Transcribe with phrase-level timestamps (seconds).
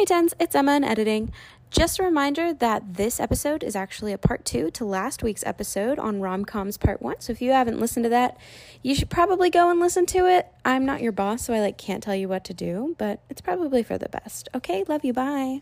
[0.00, 1.30] Hey, Tens, it's Emma in editing.
[1.68, 5.98] Just a reminder that this episode is actually a part two to last week's episode
[5.98, 7.20] on rom coms part one.
[7.20, 8.38] So if you haven't listened to that,
[8.82, 10.46] you should probably go and listen to it.
[10.64, 13.42] I'm not your boss, so I like can't tell you what to do, but it's
[13.42, 14.48] probably for the best.
[14.54, 15.12] Okay, love you.
[15.12, 15.60] Bye.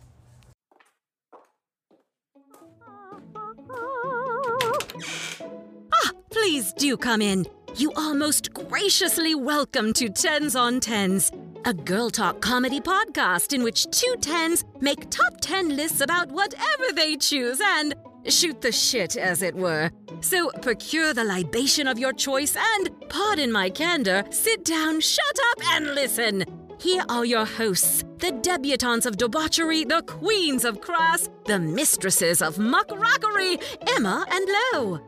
[5.92, 7.44] Ah, please do come in.
[7.76, 11.30] You are most graciously welcome to Tens on Tens,
[11.64, 16.92] a girl talk comedy podcast in which two tens make top ten lists about whatever
[16.94, 17.94] they choose and
[18.26, 19.90] shoot the shit, as it were.
[20.20, 25.58] So procure the libation of your choice and, pardon my candor, sit down, shut up,
[25.74, 26.44] and listen.
[26.80, 32.56] Here are your hosts, the debutantes of debauchery, the queens of crass, the mistresses of
[32.56, 33.62] muckrockery,
[33.96, 35.00] Emma and Lo.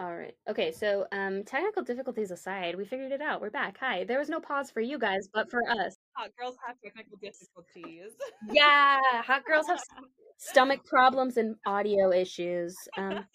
[0.00, 0.34] All right.
[0.48, 3.42] Okay, so um technical difficulties aside, we figured it out.
[3.42, 3.76] We're back.
[3.80, 4.04] Hi.
[4.04, 5.94] There was no pause for you guys, but for us.
[6.14, 8.12] Hot girls have technical difficulties.
[8.50, 9.82] Yeah, hot girls have
[10.38, 12.74] stomach problems and audio issues.
[12.96, 13.26] Um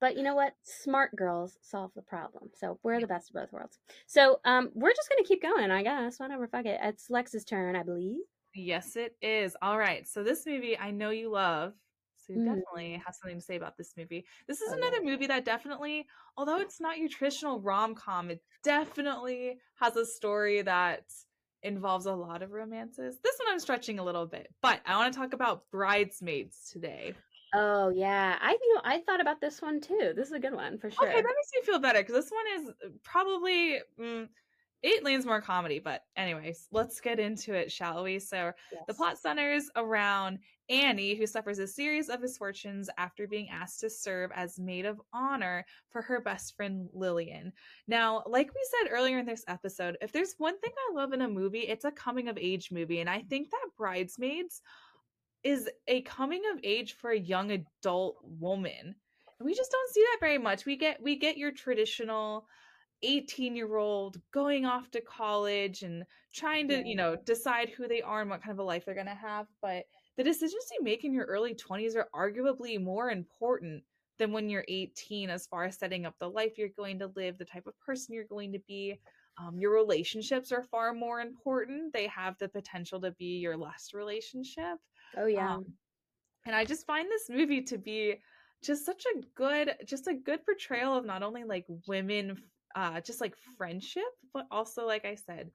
[0.00, 0.54] but you know what?
[0.62, 2.48] Smart girls solve the problem.
[2.54, 3.78] So we're the best of both worlds.
[4.06, 6.18] So um we're just gonna keep going, I guess.
[6.18, 6.80] Whatever, fuck it.
[6.82, 8.20] It's Lex's turn, I believe.
[8.54, 9.54] yes, it is.
[9.60, 10.08] All right.
[10.08, 11.74] So this movie I know you love.
[12.34, 12.44] So Mm.
[12.44, 14.26] definitely have something to say about this movie.
[14.46, 18.42] This is Oh, another movie that definitely, although it's not your traditional rom com, it
[18.62, 21.04] definitely has a story that
[21.62, 23.18] involves a lot of romances.
[23.22, 27.16] This one I'm stretching a little bit, but I want to talk about Bridesmaids today.
[27.54, 28.38] Oh yeah.
[28.40, 30.12] I you know I thought about this one too.
[30.14, 31.08] This is a good one for sure.
[31.08, 34.28] Okay, that makes me feel better because this one is uh, probably mm,
[34.82, 35.78] it leans more comedy.
[35.78, 38.18] But anyways, let's get into it, shall we?
[38.18, 38.52] So
[38.86, 43.90] the plot centers around Annie, who suffers a series of misfortunes after being asked to
[43.90, 47.52] serve as maid of honor for her best friend Lillian.
[47.86, 51.22] Now, like we said earlier in this episode, if there's one thing I love in
[51.22, 54.62] a movie, it's a coming of age movie, and I think that Bridesmaids
[55.42, 58.96] is a coming of age for a young adult woman.
[59.40, 60.66] We just don't see that very much.
[60.66, 62.46] We get we get your traditional
[63.02, 66.04] 18 year old going off to college and
[66.34, 68.94] trying to you know decide who they are and what kind of a life they're
[68.94, 69.84] going to have but
[70.16, 73.82] the decisions you make in your early 20s are arguably more important
[74.18, 77.36] than when you're 18 as far as setting up the life you're going to live
[77.36, 78.98] the type of person you're going to be.
[79.38, 81.92] Um, your relationships are far more important.
[81.92, 84.78] They have the potential to be your last relationship.
[85.18, 85.56] Oh yeah.
[85.56, 85.66] um,
[86.46, 88.16] and I just find this movie to be
[88.64, 92.38] just such a good, just a good portrayal of not only like women,
[92.74, 95.50] uh, just like friendship, but also, like I said,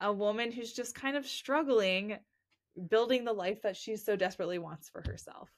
[0.00, 2.16] a woman who's just kind of struggling
[2.88, 5.50] building the life that she so desperately wants for herself.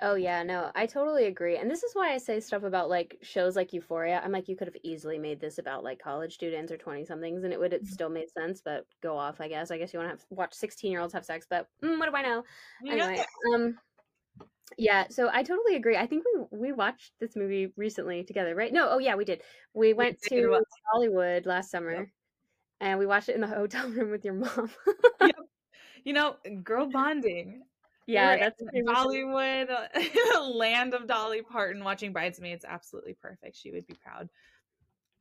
[0.00, 1.56] Oh yeah, no, I totally agree.
[1.56, 4.20] And this is why I say stuff about like shows like Euphoria.
[4.22, 7.44] I'm like, you could have easily made this about like college students or 20 somethings
[7.44, 7.92] and it would have Mhm.
[7.92, 9.70] still made sense, but go off, I guess.
[9.70, 12.10] I guess you want to have watch 16 year olds have sex, but mm, what
[12.10, 12.44] do I know?
[12.90, 13.24] Anyway,
[13.54, 13.78] um
[14.78, 15.96] yeah, so I totally agree.
[15.96, 18.72] I think we we watched this movie recently together, right?
[18.72, 19.42] No, oh yeah, we did.
[19.74, 20.60] We went to
[20.92, 22.10] Hollywood last summer
[22.80, 24.70] and we watched it in the hotel room with your mom.
[26.06, 27.62] You know, girl bonding.
[28.06, 32.64] yeah, We're that's uh, land of Dolly Parton, watching Bridesmaids.
[32.66, 33.56] Absolutely perfect.
[33.56, 34.28] She would be proud.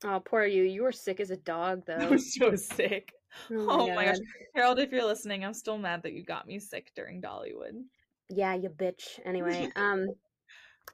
[0.03, 0.61] Oh, poor you.
[0.63, 1.95] You were sick as a dog though.
[1.95, 3.11] I was so sick.
[3.51, 4.17] Oh my gosh.
[4.53, 7.83] Harold, if you're listening, I'm still mad that you got me sick during Dollywood.
[8.29, 9.19] Yeah, you bitch.
[9.25, 10.05] Anyway, um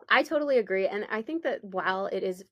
[0.08, 2.46] I totally agree and I think that while it is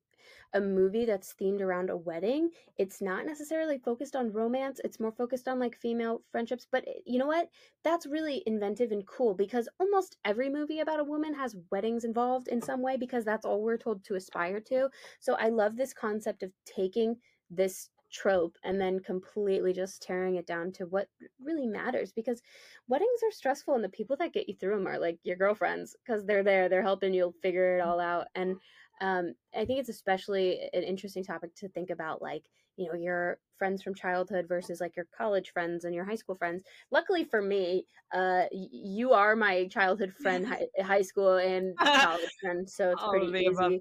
[0.53, 4.79] a movie that's themed around a wedding, it's not necessarily focused on romance.
[4.83, 7.49] It's more focused on like female friendships, but eh, you know what?
[7.83, 12.47] That's really inventive and cool because almost every movie about a woman has weddings involved
[12.47, 14.89] in some way because that's all we're told to aspire to.
[15.19, 17.17] So I love this concept of taking
[17.49, 21.07] this trope and then completely just tearing it down to what
[21.43, 22.41] really matters because
[22.87, 25.95] weddings are stressful and the people that get you through them are like your girlfriends
[26.03, 28.55] because they're there they're helping you figure it all out and
[29.01, 32.43] um, i think it's especially an interesting topic to think about like
[32.77, 36.35] you know your friends from childhood versus like your college friends and your high school
[36.35, 42.29] friends luckily for me uh, you are my childhood friend high, high school and college
[42.41, 43.73] friend so it's All pretty easy above.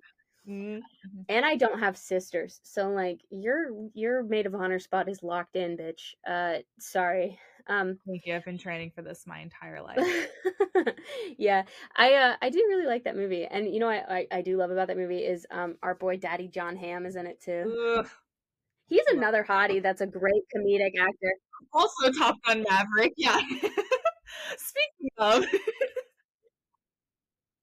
[0.48, 0.80] Mm.
[1.28, 5.56] and I don't have sisters, so like your your maid of honor spot is locked
[5.56, 6.14] in, bitch.
[6.26, 7.38] Uh, sorry.
[7.68, 8.34] Um, Thank you.
[8.34, 10.28] I've been training for this my entire life.
[11.38, 11.64] yeah,
[11.96, 14.42] I uh, I do really like that movie, and you know what I, I I
[14.42, 17.40] do love about that movie is um our boy Daddy John Hamm is in it
[17.40, 17.96] too.
[17.98, 18.08] Ugh.
[18.86, 21.34] He's another hottie that's a great comedic actor.
[21.74, 23.12] Also, Top Gun Maverick.
[23.18, 23.38] Yeah.
[24.56, 25.44] Speaking of,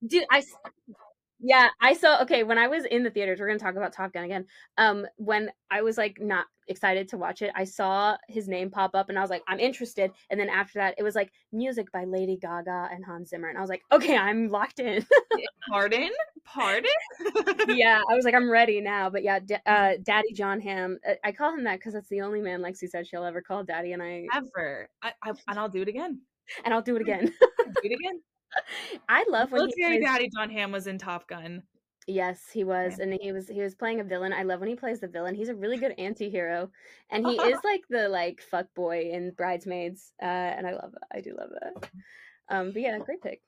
[0.05, 0.43] Dude, I
[1.47, 4.11] yeah, I saw okay, when I was in the theaters, we're gonna talk about Top
[4.11, 4.45] Gun again.
[4.79, 8.95] Um, when I was like not excited to watch it, I saw his name pop
[8.95, 10.09] up and I was like, I'm interested.
[10.31, 13.47] And then after that, it was like music by Lady Gaga and Hans Zimmer.
[13.49, 15.05] And I was like, okay, I'm locked in.
[15.69, 16.09] Pardon?
[16.45, 16.89] Pardon?
[17.67, 19.11] yeah, I was like, I'm ready now.
[19.11, 20.97] But yeah, D- uh, Daddy John Hamm.
[21.07, 23.63] uh, I call him that because that's the only man Lexi said she'll ever call
[23.63, 24.89] Daddy, and I Ever.
[25.03, 26.21] I, I, and I'll do it again.
[26.63, 27.25] and I'll do it again.
[27.27, 28.19] Do it again.
[29.09, 31.63] I love when he Military plays, Daddy John Hamm was in Top Gun.
[32.07, 34.31] Yes, he was, and he was he was playing a villain.
[34.31, 35.33] I love when he plays the villain.
[35.33, 36.69] He's a really good anti-hero,
[37.09, 41.17] and he is like the like fuck boy in Bridesmaids, uh, and I love it.
[41.17, 41.89] I do love that.
[42.49, 43.41] Um, but yeah, great pick.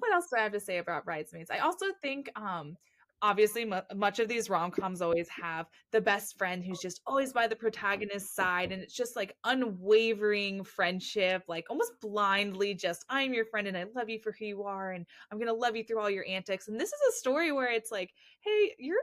[0.00, 1.50] what else do I have to say about Bridesmaids?
[1.52, 2.76] I also think, um,
[3.22, 7.32] obviously, mu- much of these rom coms always have the best friend who's just always
[7.32, 13.34] by the protagonist's side, and it's just like unwavering friendship, like almost blindly, just I'm
[13.34, 15.84] your friend and I love you for who you are, and I'm gonna love you
[15.84, 16.68] through all your antics.
[16.68, 19.02] And this is a story where it's like, hey, you're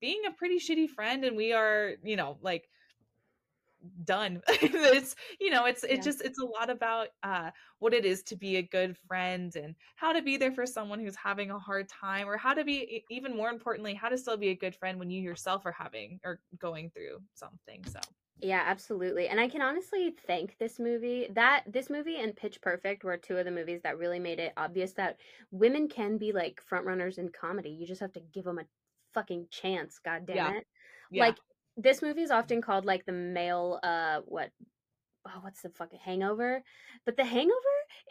[0.00, 2.68] being a pretty shitty friend, and we are, you know, like
[4.04, 6.02] done it's you know it's it Yeah.
[6.02, 9.74] just it's a lot about uh what it is to be a good friend and
[9.96, 13.04] how to be there for someone who's having a hard time or how to be
[13.08, 16.18] even more importantly how to still be a good friend when you yourself are having
[16.24, 18.00] or going through something so
[18.40, 19.26] Yeah, absolutely.
[19.28, 21.26] And I can honestly thank this movie.
[21.32, 24.52] That this movie and Pitch Perfect were two of the movies that really made it
[24.56, 25.18] obvious that
[25.50, 27.70] women can be like front runners in comedy.
[27.70, 28.66] You just have to give them a
[29.12, 30.50] fucking chance, god damn Yeah.
[30.50, 30.66] it.
[31.10, 31.38] yeah Like
[31.78, 34.50] this movie is often called like the male uh what
[35.26, 36.62] oh what's the fucking hangover?
[37.06, 37.54] But the hangover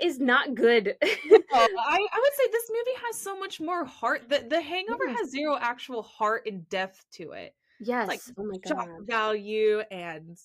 [0.02, 0.96] is not good.
[1.04, 1.08] I,
[1.54, 5.20] I would say this movie has so much more heart the, the hangover Yes.
[5.20, 8.32] has zero actual heart and depth to it yes.
[8.38, 9.08] oh my shock god.
[9.08, 10.38] value and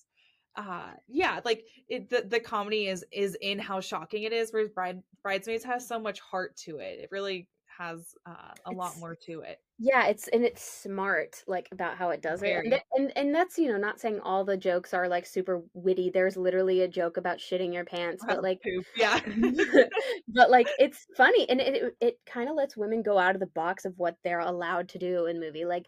[0.55, 4.69] uh yeah like it, the the comedy is is in how shocking it is whereas
[4.69, 7.47] bride bridesmaids has so much heart to it it really
[7.77, 12.09] has uh, a lot more to it Yeah, it's and it's smart like about how
[12.09, 12.51] it does it.
[12.51, 16.09] And, and and that's, you know, not saying all the jokes are like super witty.
[16.09, 19.19] There's literally a joke about shitting your pants, but like Poop, yeah
[20.27, 23.39] but like it's funny and it it, it kind of lets women go out of
[23.39, 25.65] the box of what they're allowed to do in movie.
[25.65, 25.87] Like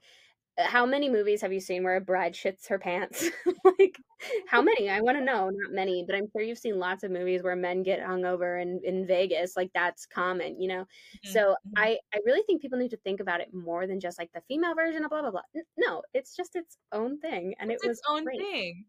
[0.57, 3.25] how many movies have you seen where a bride shits her pants?
[3.79, 3.97] like
[4.47, 4.89] how many?
[4.89, 5.49] I want to know.
[5.49, 8.81] Not many, but I'm sure you've seen lots of movies where men get hungover in
[8.83, 9.55] in Vegas.
[9.57, 10.85] Like that's common, you know.
[11.13, 11.75] Mhm, So mhm.
[11.75, 14.41] I I really think people need to think about it more than just like the
[14.47, 15.41] female version of blah blah blah.
[15.77, 18.47] No, it's just its own thing, and it's it was its own great.
[18.49, 18.85] thing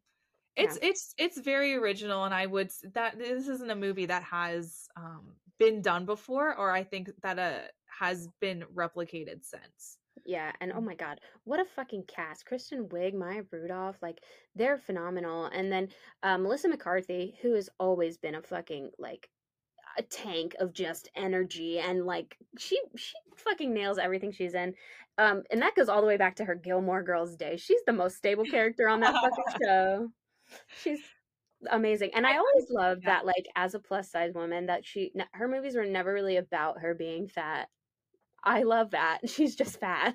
[0.58, 0.74] Yeah.
[0.74, 4.88] it's it's it's very original and i would that this isn't a movie that has
[4.96, 10.72] um been done before or i think that uh has been replicated since Yeah, and
[10.72, 12.46] oh my god, what a fucking cast!
[12.46, 14.20] Kristen Wiig, Maya Rudolph, like
[14.54, 15.46] they're phenomenal.
[15.46, 15.88] And then
[16.22, 19.28] uh, Melissa McCarthy, who has always been a fucking like
[19.98, 24.74] a tank of just energy and like she she fucking nails everything she's in.
[25.18, 27.60] Um, and that goes all the way back to her Gilmore Girls days.
[27.60, 30.08] She's the most stable character on that fucking show.
[30.82, 31.00] She's
[31.70, 35.48] amazing, and I always loved that like as a plus size woman that she her
[35.48, 37.68] movies were never really about her being fat.
[38.44, 39.20] I love that.
[39.28, 40.14] She's just fat.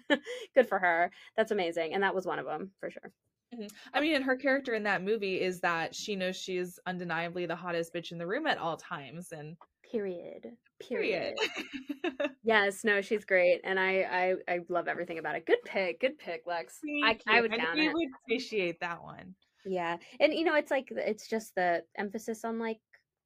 [0.55, 1.11] Good for her.
[1.35, 1.93] That's amazing.
[1.93, 3.11] And that was one of them for sure.
[3.53, 3.67] Mm-hmm.
[3.93, 4.01] I oh.
[4.01, 7.93] mean, and her character in that movie is that she knows she's undeniably the hottest
[7.93, 9.57] bitch in the room at all times, and
[9.91, 10.51] Period.
[10.79, 11.35] period.
[11.35, 12.31] Period.
[12.43, 13.59] yes, no, she's great.
[13.65, 15.45] And I, I I love everything about it.
[15.45, 15.99] Good pick.
[15.99, 16.79] Good pick, Lex.
[17.03, 17.41] I, Thank I you.
[17.41, 17.93] would I count we it.
[17.93, 19.35] would appreciate that one.
[19.65, 19.97] Yeah.
[20.21, 22.79] And you know, it's like it's just the emphasis on like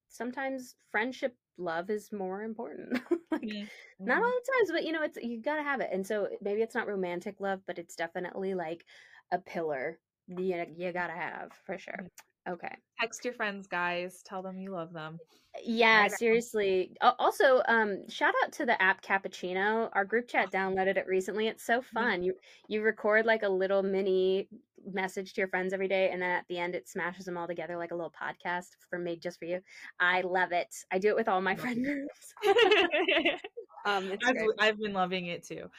[0.10, 3.00] sometimes friendship love is more important.
[3.32, 3.70] like Mhm,
[4.06, 5.90] not all the times, but you know, it's you gotta have it.
[5.92, 8.86] And so maybe it's not romantic love, but it's definitely like
[9.32, 12.10] a pillar you, you gotta have for sure.
[12.48, 12.76] Okay.
[13.00, 14.22] Text your friends, guys.
[14.24, 15.20] Tell them you love them.
[15.64, 16.96] Yeah, seriously.
[17.02, 19.90] Also, um, shout out to the app Cappuccino.
[19.94, 21.48] Our group chat downloaded it recently.
[21.48, 22.24] It's so fun.
[22.24, 22.34] You
[22.68, 24.50] you record like a little mini
[24.92, 27.48] message to your friends every day, and then at the end it smashes them all
[27.48, 29.62] together like a little podcast for made just for you.
[30.00, 30.74] I love it.
[30.92, 32.34] I do it with all my friend groups.
[33.86, 34.36] Um, I've.
[34.58, 35.70] I've been loving it too.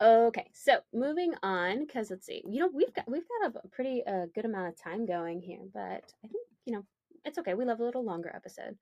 [0.00, 4.02] Okay, so moving on, because let's see, you know, we've got we've got a pretty
[4.06, 6.84] uh, good amount of time going here, but I think you know
[7.24, 7.54] it's okay.
[7.54, 8.76] We love a little longer episode.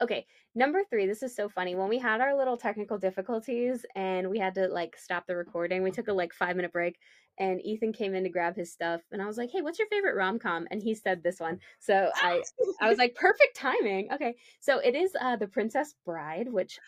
[0.00, 1.06] Okay, number three.
[1.06, 1.74] This is so funny.
[1.74, 5.82] When we had our little technical difficulties and we had to like stop the recording,
[5.82, 6.98] we took a like five minute break,
[7.38, 9.88] and Ethan came in to grab his stuff, and I was like, "Hey, what's your
[9.88, 12.42] favorite rom com?" And he said this one, so I
[12.80, 16.78] I was like, "Perfect timing." Okay, so it is uh, the Princess Bride, which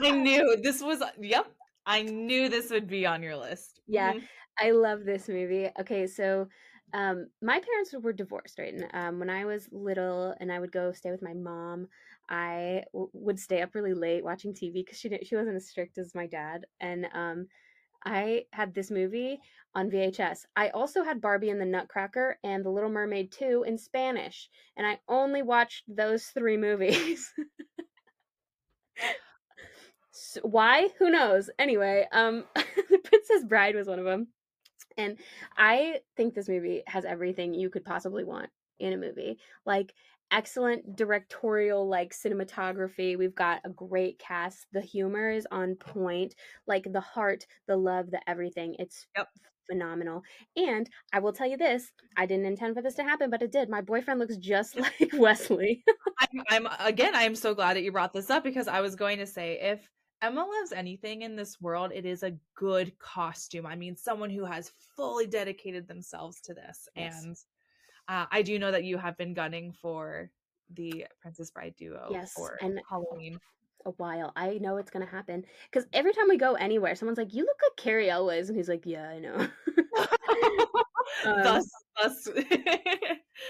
[0.00, 1.02] I knew this was.
[1.20, 1.46] Yep,
[1.86, 3.80] I knew this would be on your list.
[3.86, 4.14] Yeah.
[4.14, 4.22] Mhm.
[4.60, 5.70] I love this movie.
[5.80, 6.46] Okay, so
[6.92, 8.74] um, my parents were divorced, right?
[8.74, 11.88] And um, when I was little, and I would go stay with my mom,
[12.28, 15.98] I w- would stay up really late watching TV because she she wasn't as strict
[15.98, 17.46] as my dad, and um,
[18.04, 19.40] I had this movie
[19.74, 20.44] on VHS.
[20.56, 24.86] I also had Barbie and the Nutcracker and The Little Mermaid 2 in Spanish, and
[24.86, 27.32] I only watched those three movies.
[30.10, 30.88] so, why?
[30.98, 31.48] Who knows?
[31.58, 34.28] Anyway, um, The Princess Bride was one of them.
[34.96, 35.18] And
[35.56, 39.38] I think this movie has everything you could possibly want in a movie.
[39.64, 39.94] Like
[40.30, 43.16] excellent directorial like cinematography.
[43.18, 44.66] We've got a great cast.
[44.72, 46.34] The humor is on point.
[46.66, 48.74] Like the heart, the love, the everything.
[48.78, 49.28] It's Yep.
[49.70, 50.22] phenomenal.
[50.56, 53.52] And I will tell you this, I didn't intend for this to happen, but it
[53.52, 53.68] did.
[53.68, 55.84] My boyfriend looks just like Wesley.
[56.18, 57.14] I'm, I'm again.
[57.14, 59.88] I'm so glad that you brought this up because I was going to say if
[60.22, 63.66] Emma loves anything in this world, it is a good costume.
[63.66, 67.22] I mean, someone who has fully dedicated themselves to this, Yes.
[67.24, 67.36] and
[68.08, 70.30] uh, I do know that you have been gunning for
[70.74, 73.38] the Princess Bride duo Yes, for and- Halloween.
[73.84, 74.32] a while.
[74.36, 77.56] I know it's gonna happen because every time we go anywhere, someone's like, "You look
[77.68, 79.48] like Cary Elwes," and he's like, "Yeah, I know."
[81.24, 81.68] Um, thus,
[82.00, 82.26] thus.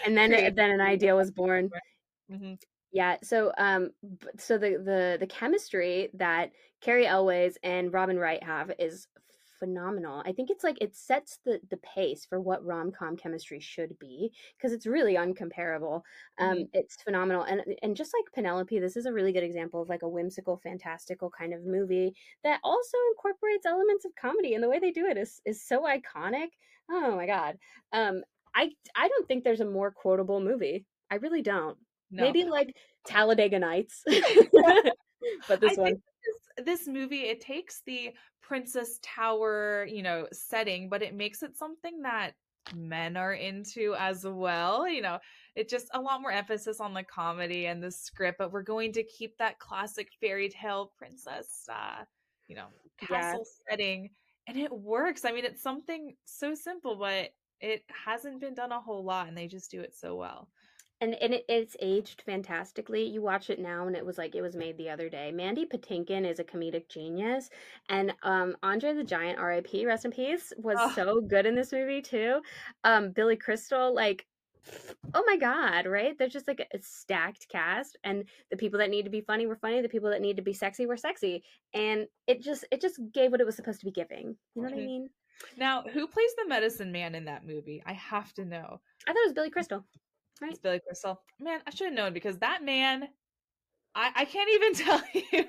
[0.07, 1.71] and then then an idea was born.
[2.31, 2.59] Mhm.
[2.93, 3.17] Yeah.
[3.23, 3.91] So um,
[4.39, 9.09] so the the the chemistry that Cary Elwes and Robin Wright have is
[9.59, 10.23] phenomenal.
[10.27, 13.99] I think it's like it sets the the pace for what rom com chemistry should
[13.99, 16.03] be because it's really uncomparable.
[16.39, 16.69] Um, Mhm.
[16.75, 20.03] it's phenomenal, and and just like Penelope, this is a really good example of like
[20.03, 24.79] a whimsical, fantastical kind of movie that also incorporates elements of comedy, and the way
[24.79, 26.49] they do it is is so iconic.
[26.91, 27.59] Oh my god.
[27.93, 28.23] Um,
[28.55, 30.85] I I don't think there's a more quotable movie.
[31.11, 31.79] I really don't.
[32.13, 32.23] No.
[32.23, 32.77] Maybe like
[33.07, 34.05] Talladega Nights.
[35.49, 36.03] but this I one,
[36.57, 38.11] this, this movie it takes the
[38.43, 42.33] princess tower you know setting but it makes it something that
[42.75, 45.19] men are into as well you know
[45.57, 48.93] it just a lot more emphasis on the comedy and the script but we're going
[48.93, 52.05] to keep that classic fairy tale princess uh
[52.47, 52.67] you know
[53.01, 54.11] castle setting
[54.47, 58.81] and it works i mean it's something so simple but it hasn't been done a
[58.81, 60.49] whole lot and they just do it so well
[61.03, 63.05] and and it, it's aged fantastically.
[63.05, 65.33] You watch it now, and it was like it was made the other day.
[65.33, 67.51] Mandy Patinkin is a comedic genius,
[67.89, 69.85] and um, Andre the Giant, R.I.P.
[69.85, 70.93] Rest in peace, was Ugh.
[70.95, 72.41] so good in this movie too.
[72.85, 74.27] Um, Billy Crystal, like.
[75.13, 76.17] Oh my god, right?
[76.17, 79.57] There's just like a stacked cast and the people that need to be funny were
[79.57, 81.43] funny, the people that need to be sexy were sexy.
[81.75, 84.37] And it just it just gave what it was supposed to be giving.
[84.55, 85.09] You know what I mean?
[85.57, 89.21] now who plays the medicine man in that movie i have to know I thought
[89.21, 89.85] it was Billy Crystal.
[90.43, 90.51] Right.
[90.51, 91.23] It's Billy Crystal.
[91.39, 93.09] Man, I should have known because that man,
[93.95, 95.45] I, I can't even tell you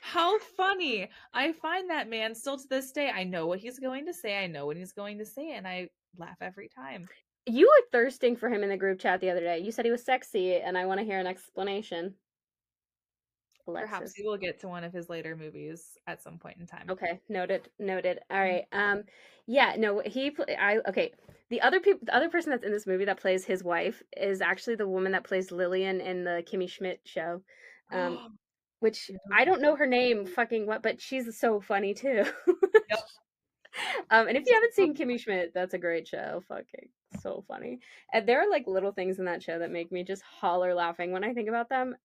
[0.00, 1.10] how funny.
[1.34, 3.10] I find that man still to this day.
[3.10, 4.42] I know what he's going to say.
[4.42, 7.06] I know what he's going to say, and I laugh every time.
[7.44, 9.58] You were thirsting for him in the group chat the other day.
[9.58, 12.14] You said he was sexy, and I want to hear an explanation.
[13.66, 16.86] Perhaps we will get to one of his later movies at some point in time.
[16.90, 18.20] Okay, noted, noted.
[18.30, 18.78] All Mm-hmm.
[18.78, 19.04] Um,
[19.46, 20.34] yeah, no, he.
[20.58, 21.12] I okay.
[21.50, 24.40] The other people, the other person that's in this movie that plays his wife is
[24.40, 27.42] actually the woman that plays Lillian in the Kimmy Schmidt show.
[27.92, 28.38] Um,
[28.80, 32.24] which I don't know her name, fucking what, but she's so funny too.
[32.90, 33.00] yep.
[34.08, 36.44] Um, and if you haven't seen Kimmy Schmidt, that's a great show.
[36.46, 36.90] Fucking
[37.20, 37.80] so funny.
[38.12, 41.10] And there are like little things in that show that make me just holler laughing
[41.10, 41.96] when I think about them.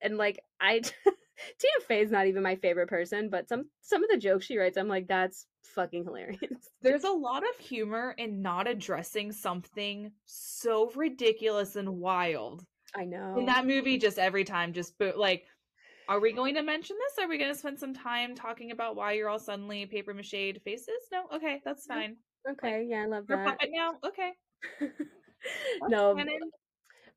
[0.00, 4.18] And like I, Tina Fey's not even my favorite person, but some some of the
[4.18, 6.40] jokes she writes, I'm like, that's fucking hilarious.
[6.82, 12.64] There's a lot of humor in not addressing something so ridiculous and wild.
[12.94, 13.36] I know.
[13.38, 15.46] in that movie just every time just bo- like
[16.08, 18.96] are we going to mention this are we going to spend some time talking about
[18.96, 22.16] why you're all suddenly paper mache faces no okay that's fine
[22.50, 23.56] okay, yeah, I love that.
[23.70, 24.32] now okay
[25.88, 26.50] no, canon.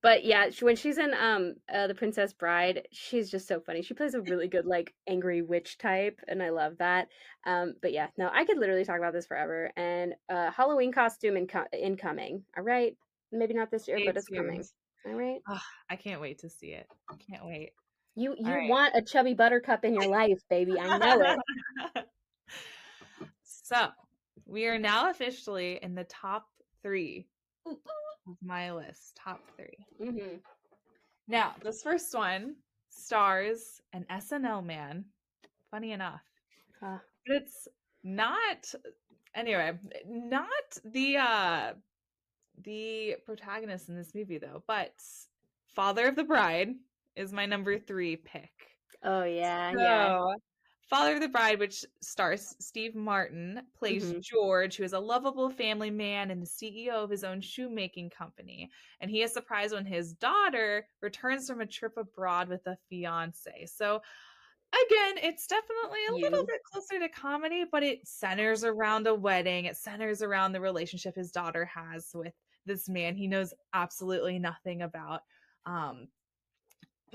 [0.02, 3.82] But yeah, sh- when she's in um uh, the Princess Bride, she's just so funny.
[3.82, 7.08] She plays a really good like angry witch type, and I love that.
[7.46, 9.72] Um, but yeah, no, I could literally talk about this forever.
[9.75, 12.44] And uh, Halloween costume inco- incoming.
[12.58, 12.96] All right,
[13.32, 14.64] maybe not this year, but it's coming.
[15.06, 15.60] All right, Ugh,
[15.90, 17.74] i can't wait to see it i can't wait
[18.16, 18.70] you you right.
[18.70, 20.80] want a chubby buttercup in your life, baby.
[20.80, 21.40] I know
[21.96, 22.06] it.
[23.44, 23.90] so
[24.46, 26.48] we are now officially in the top
[26.82, 27.28] three
[28.27, 30.38] of my list top three hmm
[31.27, 32.55] Now, this first one
[32.89, 35.05] stars an SNL man.
[35.72, 36.22] Funny enough.
[36.82, 37.01] Ah.
[37.25, 37.67] But it's
[38.03, 38.74] not
[39.34, 39.74] anyway,
[40.08, 40.48] not
[40.86, 41.74] the uh
[42.63, 44.94] the protagonist in this movie though, but
[45.75, 46.75] Father of the Bride
[47.15, 48.51] is my number 3 pick.
[49.03, 50.34] Oh yeah, yeah.
[50.86, 54.22] Father of the Bride, which stars Steve Martin, plays Mhm.
[54.22, 58.72] George, who is a lovable family man and the CEO of his own shoemaking company.
[59.00, 63.65] And he is surprised when his daughter returns from a trip abroad with a fiance.
[63.65, 63.96] So,
[64.74, 66.46] again, it's definitely a little You.
[66.46, 69.65] bit closer to comedy, but it centers around a wedding.
[69.65, 74.82] It centers around the relationship his daughter has with this man he knows absolutely nothing
[74.82, 75.24] about.
[75.65, 76.10] Um,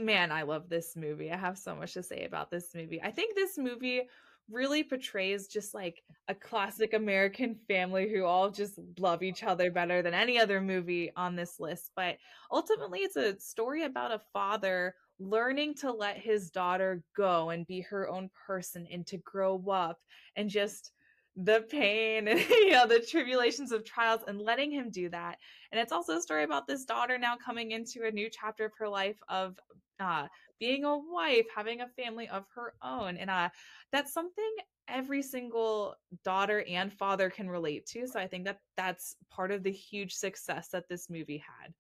[0.01, 1.31] man, I love this movie.
[1.31, 3.01] I have so much to say about this movie.
[3.03, 4.03] I think this movie
[4.51, 10.03] really portrays just like a classic American family who all just love each other better
[10.03, 11.93] than any other movie on this list.
[11.95, 12.17] But
[12.51, 17.81] ultimately, it's a story about a father learning to let his daughter go and be
[17.83, 20.01] her own person and to grow up
[20.37, 20.93] and just
[21.37, 25.39] the pain and you know the tribulations of trials and letting him do that
[25.71, 28.73] and it's also a story about this daughter now coming into a new chapter of
[28.79, 29.57] her life of
[30.01, 30.27] uh,
[30.59, 33.17] being a wife, having a family of her own.
[33.17, 33.49] And uh,
[33.93, 34.55] that's something
[34.89, 35.95] every single
[36.25, 38.07] daughter and father can relate to.
[38.07, 41.73] So I think that that's part of the huge success that this movie had.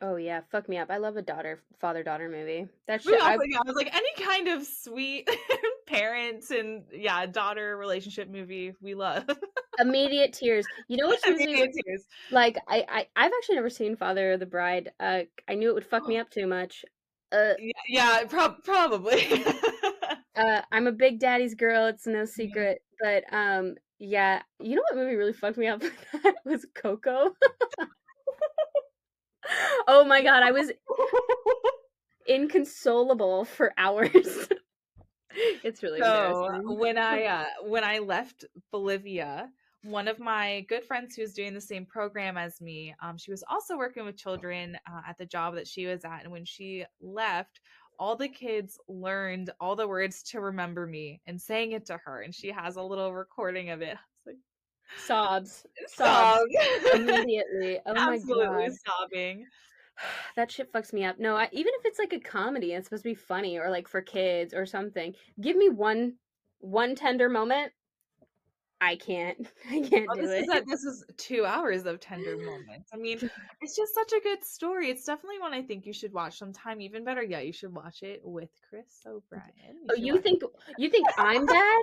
[0.00, 0.90] Oh yeah, fuck me up.
[0.90, 2.68] I love a daughter father daughter movie.
[2.86, 3.20] That We shit.
[3.22, 5.28] I, yeah, I was like any kind of sweet
[5.86, 9.24] parents and yeah, daughter relationship movie we love.
[9.80, 10.66] immediate tears.
[10.86, 11.26] You know what?
[11.26, 12.04] Immediate tears.
[12.30, 14.92] Like I, I I've actually never seen Father of the Bride.
[15.00, 16.84] Uh, I knew it would fuck me up too much.
[17.32, 19.44] Uh, Yeah, yeah prob- probably.
[20.36, 21.86] uh, I'm a big daddy's girl.
[21.86, 22.82] It's no secret.
[23.00, 24.42] But um, yeah.
[24.60, 25.80] You know what movie really fucked me up?
[26.22, 27.32] that was Coco.
[29.86, 30.70] Oh my god, I was
[32.26, 34.48] inconsolable for hours.
[35.64, 39.48] it's really so when I uh, when I left Bolivia,
[39.82, 43.30] one of my good friends who was doing the same program as me, um, she
[43.30, 46.44] was also working with children uh, at the job that she was at, and when
[46.44, 47.60] she left.
[48.00, 52.20] All the kids learned all the words to remember me and sang it to her,
[52.22, 53.96] and she has a little recording of it.
[54.90, 56.54] I was like, Sobs, sobs
[56.94, 57.80] immediately.
[57.86, 58.72] Oh my Absolutely god.
[58.86, 59.46] sobbing.
[60.36, 61.18] that shit fucks me up.
[61.18, 63.70] No, I, even if it's like a comedy and it's supposed to be funny or
[63.70, 66.14] like for kids or something, give me one
[66.60, 67.72] one tender moment.
[68.80, 69.38] I can't.
[69.70, 70.42] I can't Oh, do this it.
[70.44, 72.90] is a, this is two hours of tender moments.
[72.94, 73.18] I mean,
[73.60, 74.88] it's just such a good story.
[74.88, 76.80] It's definitely one I think you should watch sometime.
[76.80, 79.78] Even better yet, you should watch it with Chris O'Brien.
[79.90, 80.42] oh, you think
[80.78, 81.80] you think I'm bad?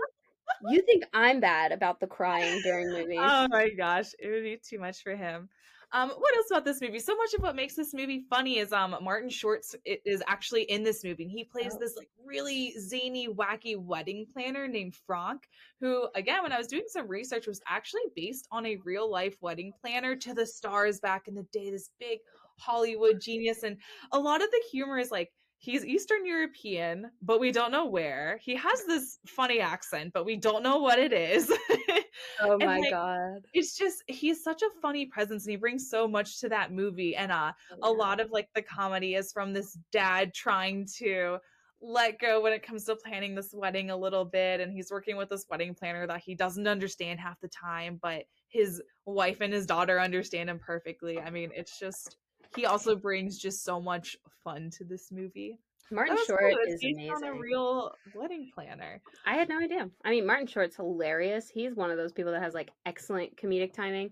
[0.69, 3.19] You think I'm bad about the crying during movies?
[3.19, 5.49] Oh my gosh, it would be too much for him.
[5.91, 6.99] Um, what else about this movie?
[6.99, 10.84] So much of what makes this movie funny is um Martin Short's is actually in
[10.84, 11.23] this movie.
[11.23, 11.79] And he plays Oh.
[11.79, 15.47] this like really zany, wacky wedding planner named Franck,
[15.79, 19.38] who again, when I was doing some research, was actually based on a real life
[19.41, 21.69] wedding planner to the stars back in the day.
[21.69, 22.19] This big
[22.58, 23.77] Hollywood genius, and
[24.12, 28.39] a lot of the humor is like he's Eastern European, but we don't know where.
[28.43, 31.51] He has this funny accent, but we don't know what it is.
[32.41, 33.45] oh my like, god.
[33.53, 37.15] it's just he's such a funny presence and he brings so much to that movie
[37.15, 37.51] and uh
[37.83, 41.37] a lot of like the comedy is from this dad trying to
[41.81, 45.17] let go when it comes to planning this wedding a little bit and he's working
[45.17, 49.53] with this wedding planner that he doesn't understand half the time but his wife and
[49.53, 52.17] his daughter understand him perfectly i mean it's just
[52.55, 55.57] he also brings just so much fun to this movie
[55.91, 56.73] Martin Short cool.
[56.73, 57.11] Is based amazing.
[57.11, 59.89] on a real wedding planner I had no idea.
[60.03, 61.49] I mean, Martin Short's hilarious.
[61.49, 64.11] He's one of those people that has like excellent comedic timing.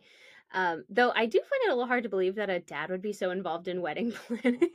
[0.54, 3.02] Um, though I do find it a little hard to believe that a dad would
[3.02, 4.70] be so involved in wedding planning.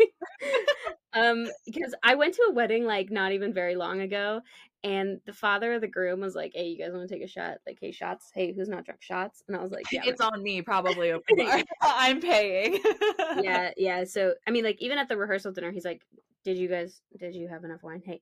[1.13, 4.41] um, because I went to a wedding like not even very long ago,
[4.85, 7.29] and the father of the groom was like, "Hey, you guys want to take a
[7.29, 7.59] shot?
[7.67, 8.31] Like, hey, shots.
[8.35, 9.03] Hey, who's not drunk?
[9.03, 11.13] Shots." And I was like, "Yeah, it's on me probably
[11.83, 12.79] i'm paying
[13.43, 16.03] yeah, yeah." So I mean, like even at the rehearsal dinner, he's like,
[16.45, 17.01] "Did you guys?
[17.19, 18.03] Did you have enough wine?
[18.05, 18.21] Hey."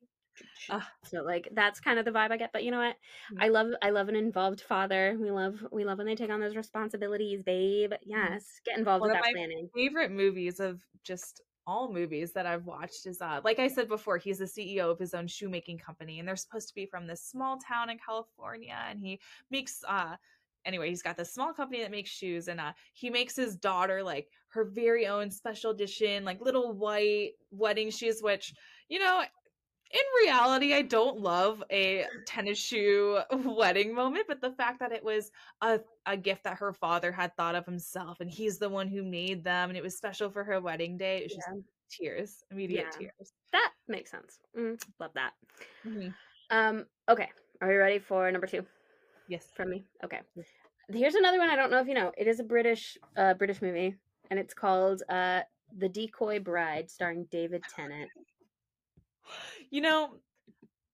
[0.70, 0.86] Ah.
[1.04, 2.96] So like that's kind of the vibe I get, but you know what?
[3.32, 3.42] Mm.
[3.44, 5.16] I love I love an involved father.
[5.20, 7.92] We love we love when they take on those responsibilities, babe.
[8.02, 9.68] Yes, get involved One with of that my planning.
[9.74, 14.18] favorite movies of just all movies that I've watched is uh like I said before,
[14.18, 17.22] he's the CEO of his own shoemaking company and they're supposed to be from this
[17.22, 20.16] small town in California and he makes uh
[20.64, 24.02] anyway, he's got this small company that makes shoes and uh he makes his daughter
[24.02, 28.54] like her very own special edition like little white wedding shoes which
[28.88, 29.22] you know
[29.96, 35.02] in reality, I don't love a tennis shoe wedding moment, but the fact that it
[35.02, 35.30] was
[35.62, 39.02] a, a gift that her father had thought of himself and he's the one who
[39.02, 41.48] made them and it was special for her wedding day, it was just
[41.90, 42.98] tears, immediate Yeah.
[42.98, 43.32] tears.
[43.52, 44.38] That makes sense.
[44.58, 45.32] Mm, love that.
[45.86, 46.14] Mhm.
[46.50, 47.30] Um, okay.
[47.60, 48.66] Are we ready for number two
[49.28, 49.50] Yes.
[49.54, 49.84] from me?
[50.04, 50.20] Okay.
[50.92, 52.12] Here's another one I don't know if you know.
[52.18, 53.96] It is a British uh British movie
[54.30, 55.40] and it's called uh
[55.78, 58.10] The Decoy Bride starring David Tennant.
[59.70, 60.10] You know,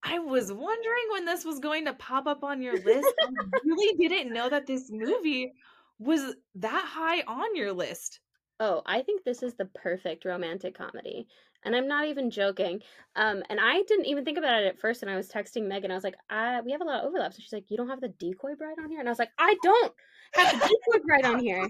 [0.02, 3.14] I was wondering when this was going to pop up on your list.
[3.20, 3.28] I
[3.64, 5.52] really didn't know that this movie
[5.98, 8.20] was that high on your list.
[8.58, 11.26] Oh, I think this is the perfect romantic comedy.
[11.64, 12.80] And I'm not even joking.
[13.14, 15.02] Um, and I didn't even think about it at first.
[15.02, 15.92] And I was texting Megan.
[15.92, 17.36] I was like, uh, we have a lot of overlaps.
[17.36, 18.98] And she's like, you don't have the decoy bride on here?
[18.98, 19.92] And I was like, I don't
[20.34, 21.68] have the decoy bride on here.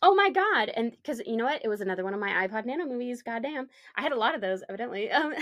[0.00, 0.68] Oh my god!
[0.70, 3.22] And because you know what, it was another one of my iPod Nano movies.
[3.22, 5.10] Goddamn, I had a lot of those, evidently.
[5.22, 5.34] Um,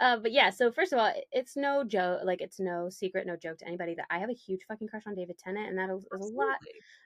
[0.00, 0.50] uh, but yeah.
[0.50, 2.20] So first of all, it's no joke.
[2.24, 5.02] Like it's no secret, no joke to anybody that I have a huge fucking crush
[5.06, 6.56] on David Tennant, and that is a lot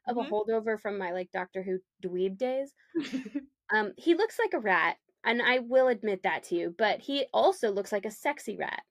[0.07, 0.27] of Mhm.
[0.27, 2.75] a holdover from my like Doctor Who dweeb days.
[3.71, 6.75] Um, he looks like a rat, and I will admit that to you.
[6.77, 8.83] But he also looks like a sexy rat.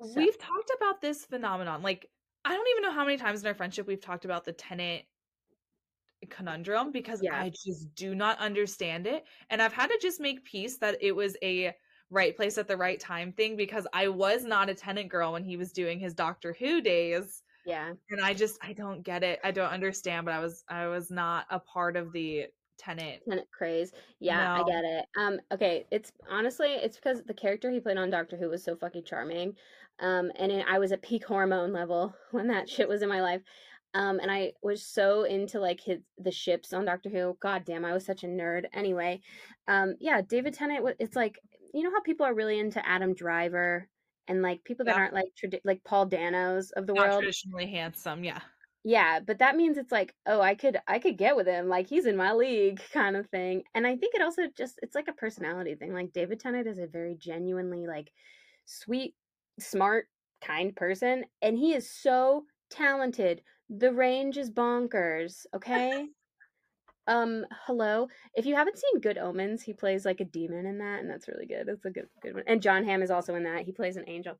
[0.00, 1.82] So- We've talked about this phenomenon.
[1.82, 2.10] Like,
[2.42, 5.04] I don't even know how many times in our friendship we've talked about the Tennant
[6.26, 7.40] conundrum because Yeah.
[7.40, 9.24] I just do not understand it.
[9.50, 11.74] And I've had to just make peace that it was a
[12.10, 15.44] right place at the right time thing because I was not a Tennant girl when
[15.44, 17.42] he was doing his Doctor Who days.
[17.66, 17.92] Yeah.
[18.10, 19.40] And I just I don't get it.
[19.42, 22.46] I don't understand, but I was I was not a part of the
[22.78, 23.22] Tennant.
[23.28, 23.92] Tennant craze.
[24.20, 25.06] Yeah, I get it.
[25.16, 28.76] Um, okay, it's honestly it's because the character he played on Doctor Who was so
[28.76, 29.54] fucking charming.
[30.00, 33.22] Um, and it, I was at peak hormone level when that shit was in my
[33.22, 33.42] life.
[33.94, 37.36] Um, and I was so into like his the ships on Doctor Who.
[37.40, 38.66] God damn, I was such a nerd.
[38.72, 39.20] Anyway,
[39.68, 40.96] um, yeah, David Tennant.
[40.98, 41.38] It's like
[41.72, 43.88] you know how people are really into Adam Driver
[44.28, 44.96] and like people that Yeah.
[44.96, 47.20] aren't like tradi- like Paul Danos of the Not world.
[47.20, 48.40] traditionally handsome, yeah.
[48.86, 51.88] Yeah, but that means it's like, oh, I could I could get with him, like
[51.88, 53.64] he's in my league kind of thing.
[53.74, 55.94] And I think it also just it's like a personality thing.
[55.94, 58.12] Like David Tennant is a very genuinely like
[58.66, 59.14] sweet,
[59.58, 60.08] smart,
[60.40, 63.42] kind person and he is so talented.
[63.70, 66.08] The range is bonkers, okay?
[67.06, 68.08] um hello.
[68.34, 71.28] If you haven't seen Good Omens, he plays like a demon in that and that's
[71.28, 71.68] really good.
[71.68, 72.44] It's a good good one.
[72.46, 73.64] And John Hamm is also in that.
[73.66, 74.38] He plays an angel.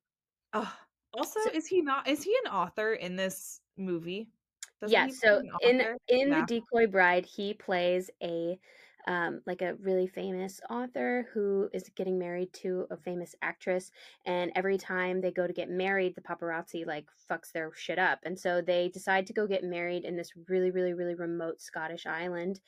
[0.55, 0.75] Oh,
[1.13, 2.09] also, So- is he not?
[2.09, 4.29] Is he an author in this movie?
[4.81, 6.41] Doesn't yeah so in in Yeah.
[6.41, 8.59] the decoy bride he plays a
[9.07, 13.91] um like a really famous author who is getting married to a famous actress
[14.27, 18.19] and every time they go to get married the paparazzi like fucks their shit up.
[18.25, 22.07] And so they decide to go get married in this really really really remote scottish
[22.07, 22.61] island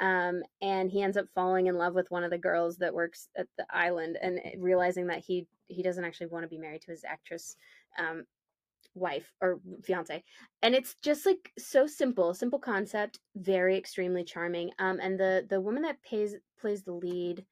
[0.00, 3.28] um, and he ends up falling in love with one of the girls that works
[3.36, 6.82] at the island and eh, realizing that he he doesn't actually want to be married
[6.82, 7.56] to his actress
[7.98, 8.24] um,
[8.98, 10.22] wife or fiance
[10.62, 15.60] and it's just like so simple simple concept very extremely charming um and the the
[15.60, 17.44] woman that pays plays the lead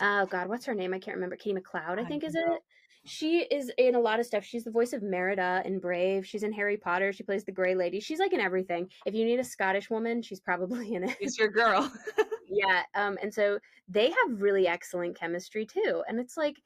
[0.00, 0.92] oh god what's her name?
[0.94, 2.54] I can't remember katie mcleod i I think is know.
[2.54, 2.62] it?
[3.08, 4.44] She is in a lot of stuff.
[4.44, 6.26] She's the voice of merida in brave.
[6.26, 7.12] She's in harry potter.
[7.12, 8.00] She plays the gray lady.
[8.00, 8.90] She's like in everything.
[9.04, 11.16] If you need a scottish woman she's probably in it.
[11.20, 11.90] It's your girl.
[12.48, 16.56] yeah um and so they have really excellent chemistry too and it's like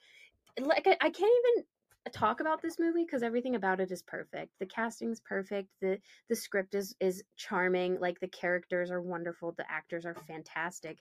[0.60, 1.64] like i, I can't even
[2.08, 4.52] talk about this movie because everything about it is perfect.
[4.58, 5.68] The casting's perfect.
[5.80, 8.00] The the script is is charming.
[8.00, 9.52] Like the characters are wonderful.
[9.56, 10.98] The actors are fantastic.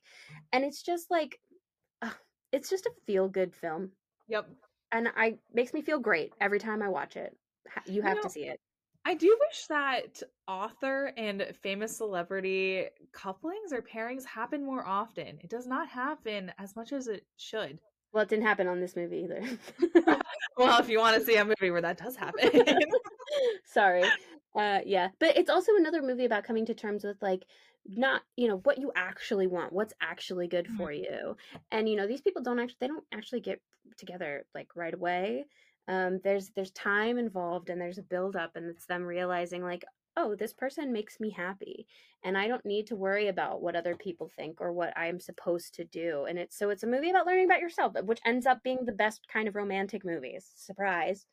[0.52, 1.40] And it's just like
[2.02, 2.12] uh,
[2.52, 3.92] it's just a feel good film.
[4.28, 4.48] Yep.
[4.92, 7.36] and i makes me feel great every time i watch it.
[7.86, 8.60] You have know, to see it.
[9.06, 15.40] I do wish that author and famous celebrity couplings or pairings happen more often.
[15.42, 17.80] It does not happen as much as it should.
[18.14, 19.44] Well it didn't happen on this movie either
[20.58, 22.50] Well, if you want to see a movie where that does happen.
[23.66, 24.04] Sorry.
[24.56, 27.46] Uh yeah, but it's also another movie about coming to terms with like
[27.86, 30.76] not, you know, what you actually want, what's actually good Mhm.
[30.78, 31.38] for you.
[31.72, 33.62] And you know, these people don't actually they don't actually get
[33.98, 35.46] together like right away.
[35.88, 39.86] Um there's there's time involved and there's a build up and it's them realizing like,
[40.20, 41.88] oh, this person makes me happy
[42.24, 45.74] and I don't need to worry about what other people think or what I'm supposed
[45.76, 46.26] to do.
[46.28, 48.92] And it's so it's a movie about learning about yourself, which ends up being the
[48.92, 50.52] best kind of romantic movies.
[50.56, 51.26] Surprise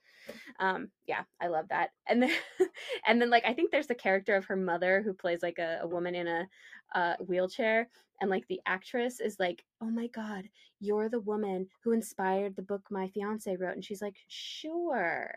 [0.61, 2.31] um yeah i love that and then
[3.07, 5.79] and then like i think there's the character of her mother who plays like a,
[5.83, 6.49] a woman in a
[6.95, 7.89] uh, wheelchair
[8.21, 10.45] and like the actress is like oh my god
[10.81, 15.31] you're the woman who inspired the book my fiance wrote and she's like sure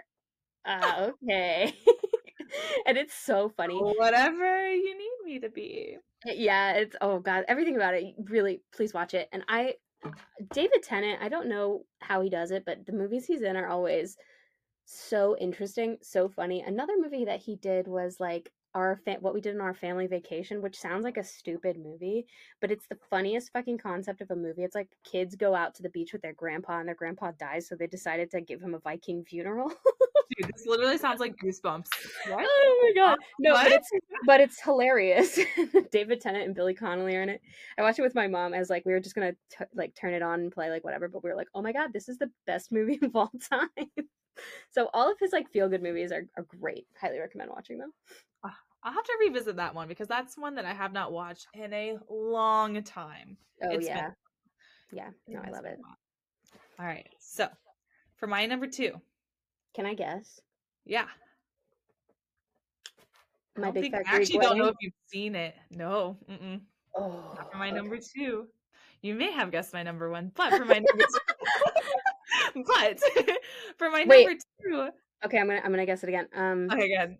[0.65, 1.73] uh, okay
[2.85, 3.77] and it's so funny.
[3.79, 5.97] Whatever you need me to be.
[6.25, 9.29] yeah it's oh god everything about it really please watch it.
[9.31, 9.75] And i
[10.53, 13.67] david tennant i don't know how he does it but the movies he's in are
[13.67, 14.15] always
[14.85, 16.61] so interesting so funny.
[16.65, 20.07] Another movie that he did was like our fa- what we did in our family
[20.07, 22.25] vacation which sounds like a stupid movie
[22.61, 24.63] but it's the funniest fucking concept of a movie.
[24.63, 27.67] It's like kids go out to the beach with their grandpa and their grandpa dies
[27.67, 29.71] so they decided to give him a viking funeral
[30.37, 31.87] Dude, this literally sounds like goosebumps.
[32.29, 32.45] What?
[32.47, 33.17] Oh my god.
[33.39, 33.63] No, What?
[33.63, 33.89] but it's
[34.25, 35.39] but it's hilarious.
[35.91, 37.41] David Tennant and Billy Connolly are in it.
[37.77, 40.13] I watched it with my mom as like we were just gonna t- like turn
[40.13, 42.17] it on and play like whatever, but we were like, oh my god, this is
[42.17, 43.69] the best movie of all time.
[44.69, 46.85] so all of his like feel good movies are, are great.
[46.99, 47.91] Highly recommend watching them.
[48.43, 51.47] Ah, I'll have to revisit that one because that's one that I have not watched
[51.55, 53.37] in a long time.
[53.63, 54.11] Oh It's been- yeah,
[54.91, 55.09] yeah.
[55.27, 55.79] No, I love it.
[56.79, 57.07] All right.
[57.19, 57.47] So
[58.17, 59.01] for my number two,
[59.79, 60.41] Can I guess?
[60.83, 61.05] yeah.
[63.57, 65.55] My big think, fat I Greek actually don't know if you've seen it.
[65.71, 66.17] No.
[66.29, 66.59] Mm-mm.
[66.97, 67.77] Oh, Not for my okay.
[67.77, 68.47] number two.
[69.01, 72.63] You may have guessed my number one, but for my number two.
[72.67, 72.99] but
[73.77, 74.25] for my Wait.
[74.25, 74.89] number two.
[75.23, 76.27] Okay, I'm gonna I'm gonna guess it again.
[76.35, 77.17] Um, Okay, good.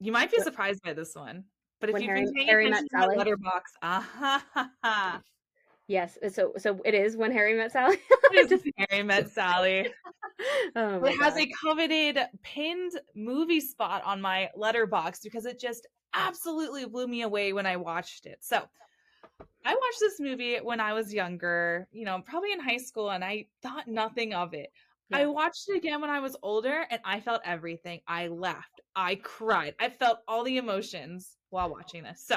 [0.00, 1.44] You might be surprised by this one.
[1.80, 5.20] But if you've Harry- been paying Harry attention to Letterboxd, ah ha ha ha.
[5.90, 6.16] Yes.
[6.24, 7.98] Uh, so so it is when Harry met Sally.
[8.32, 9.88] It is Harry Met Sally.
[10.76, 11.42] oh it has God.
[11.42, 17.52] a coveted pinned movie spot on my Letterboxd because it just absolutely blew me away
[17.52, 18.38] when I watched it.
[18.40, 18.62] So
[19.64, 23.24] I watched this movie when I was younger, you know, probably in high school, and
[23.24, 24.70] I thought nothing of it.
[25.12, 28.00] I watched it again when I was older and I felt everything.
[28.06, 28.80] I laughed.
[28.94, 29.74] I cried.
[29.80, 32.22] I felt all the emotions while watching this.
[32.24, 32.36] So,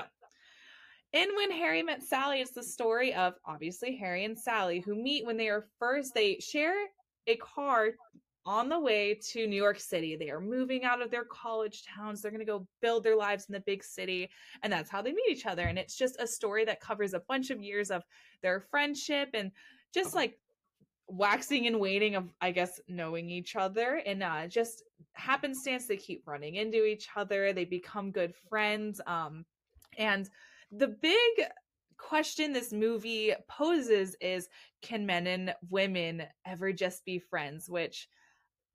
[1.13, 5.25] in When Harry Met Sally, it's the story of obviously Harry and Sally who meet
[5.25, 6.73] when they are first, they share
[7.27, 7.91] a car
[8.45, 10.15] on the way to New York City.
[10.15, 12.21] They are moving out of their college towns.
[12.21, 14.29] They're going to go build their lives in the big city.
[14.63, 15.63] And that's how they meet each other.
[15.63, 18.03] And it's just a story that covers a bunch of years of
[18.41, 19.51] their friendship and
[19.93, 20.37] just like
[21.07, 26.25] waxing and waning of i guess knowing each other and uh just happenstance they keep
[26.25, 29.43] running into each other they become good friends um
[29.97, 30.29] and
[30.77, 31.47] the big
[31.97, 34.49] question this movie poses is
[34.81, 37.69] can men and women ever just be friends?
[37.69, 38.07] which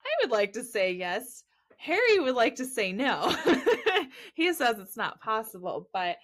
[0.04, 1.44] i would like to say yes.
[1.76, 3.34] Harry would like to say no.
[4.34, 6.16] He says it's not possible but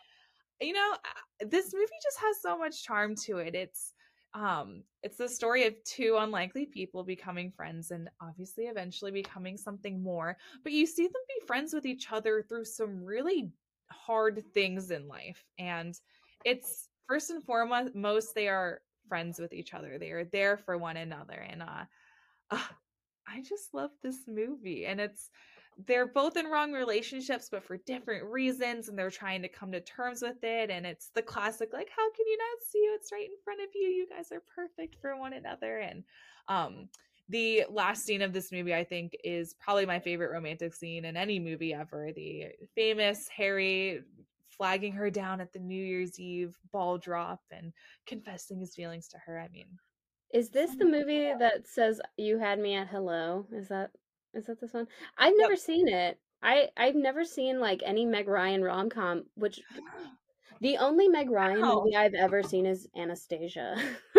[0.61, 0.95] you know
[1.41, 3.55] this movie just has so much charm to it.
[3.55, 3.93] It's
[4.35, 10.03] um it's the story of two unlikely people becoming friends and obviously eventually becoming something
[10.03, 13.49] more but you see them be friends with each other through some really
[13.91, 16.01] hard things in life and
[16.45, 20.97] it's first and foremost they are friends with each other they are there for one
[20.97, 21.85] another and uh,
[22.51, 22.59] uh
[23.29, 25.31] i just love this movie and it's
[25.87, 29.81] they're both in wrong relationships but for different reasons and they're trying to come to
[29.81, 33.25] terms with it and it's the classic like how can you not see it's right
[33.25, 33.89] in front of you?
[33.89, 36.05] You guys are perfect for one another and
[36.49, 36.89] um
[37.29, 41.17] the last scene of this movie i think is probably my favorite romantic scene in
[41.17, 44.03] any movie ever the famous harry
[44.49, 47.73] flagging her down at the new year's eve ball drop and
[48.07, 49.67] confessing his feelings to her i mean
[50.33, 53.47] Is this the movie that says you had me at hello?
[53.53, 53.91] Is that
[54.35, 54.89] is that this one?
[55.17, 56.19] I've never seen it.
[56.43, 59.25] I I've never seen like any Meg Ryan rom com.
[59.35, 59.61] Which
[60.61, 61.85] the only Meg Ryan Wow.
[61.85, 63.77] movie I've ever seen is Anastasia.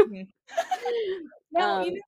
[1.51, 2.01] Now, you Um, know,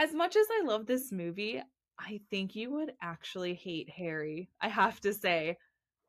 [0.00, 1.62] as much as I love this movie,
[1.98, 4.48] I think you would actually hate Harry.
[4.60, 5.58] I have to say,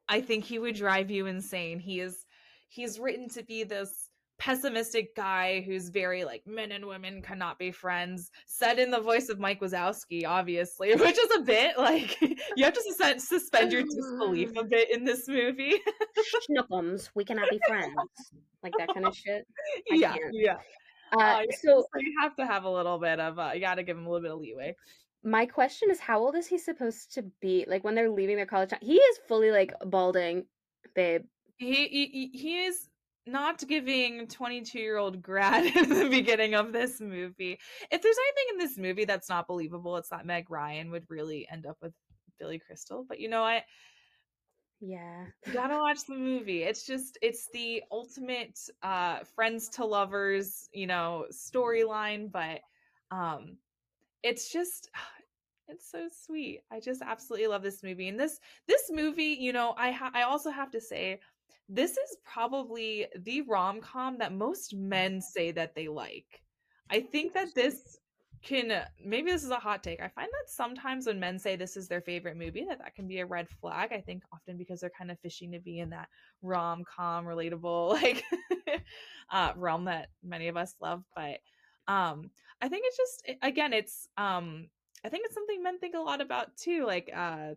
[0.07, 1.77] I think he would drive you insane.
[1.79, 2.25] He is
[2.69, 7.69] he's written to be this pessimistic guy who's very like men and women cannot be
[7.69, 8.31] friends.
[8.45, 12.19] Said in the voice of Mike Wazowski, obviously, which is a bit like
[12.55, 15.75] you have to sus- suspend your disbelief a bit in this movie.
[16.49, 17.93] Schnookums, we cannot be friends.
[18.63, 19.45] Like that kind of shit.
[19.91, 20.33] I yeah, can't.
[20.33, 20.57] yeah.
[21.11, 23.75] Uh, Uh, so So you have to have a little bit of uh, you got
[23.75, 24.75] to give him a little bit of leeway.
[25.23, 27.65] my question is, how old is he supposed to be?
[27.67, 30.45] Like when they're leaving their college he is fully like balding,
[30.95, 31.23] babe.
[31.57, 32.87] he he, he is
[33.27, 37.59] not giving 22 year old grad in the beginning of this movie
[37.91, 41.47] if there's anything in this movie that's not believable it's that meg ryan would really
[41.51, 41.93] end up with
[42.39, 43.63] billy crystal but you know what
[44.81, 45.25] Yeah.
[45.45, 46.63] you gotta watch the movie.
[46.63, 52.61] It's just it's the ultimate uh friends to lovers you know storyline but
[53.11, 53.57] um
[54.23, 54.89] it's just
[55.67, 56.61] it's so sweet.
[56.71, 60.23] I just absolutely love this movie and this this movie you know i ha- i
[60.23, 61.19] also have to say
[61.69, 66.41] this is probably the rom-com that most men say that they like.
[66.89, 67.97] I think that this
[68.43, 70.01] can maybe this is a hot take.
[70.01, 73.07] I find that sometimes when men say this is their favorite movie that that can
[73.07, 75.89] be a red flag i think often because they're kind of fishing to be in
[75.89, 76.09] that
[76.41, 78.23] rom-com relatable like
[79.31, 81.39] uh realm that many of us love but
[81.87, 82.29] um
[82.61, 84.67] i think it's just again it's um
[85.03, 87.49] i think it's something men think a lot about too like uh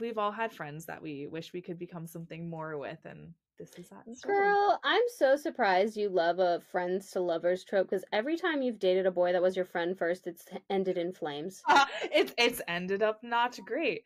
[0.00, 3.72] we've all had friends that we wish we could become something more with and this
[3.76, 4.36] is that story.
[4.36, 8.78] Girl, I'm so surprised you love a friends to lovers trope because every time you've
[8.78, 11.62] dated a boy that was your friend first, it's ended in flames.
[11.68, 14.02] Uh, it's it's ended up not great.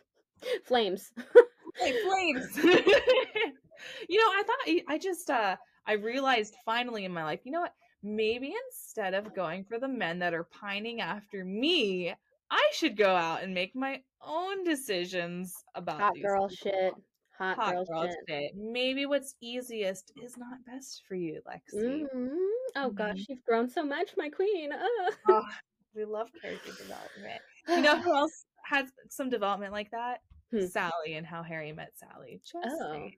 [0.64, 1.10] flames.
[1.80, 2.56] Like flames.
[2.56, 7.60] you know, I thought I just uh I realized finally in my life, you know
[7.60, 7.74] what?
[8.02, 12.12] Maybe instead of going for the men that are pining after me,
[12.50, 16.70] I should go out and make my own decisions about Hot these girl people.
[16.72, 16.94] shit.
[17.42, 18.16] Hot, Hot girl, girl shit.
[18.28, 18.52] shit.
[18.56, 22.06] Maybe what's easiest is not best for you, Lexi.
[22.14, 22.36] Mhm.
[22.76, 23.26] Oh gosh, Mhm.
[23.30, 24.70] you've grown so much, my queen.
[24.72, 25.14] Ugh.
[25.28, 25.42] Oh,
[25.94, 27.42] we love character development.
[27.66, 30.20] You know who else has some development like that?
[30.52, 30.66] Hmm.
[30.66, 32.40] Sally and How Harry Met Sally.
[32.44, 32.92] Just Oh.
[32.92, 33.16] saying.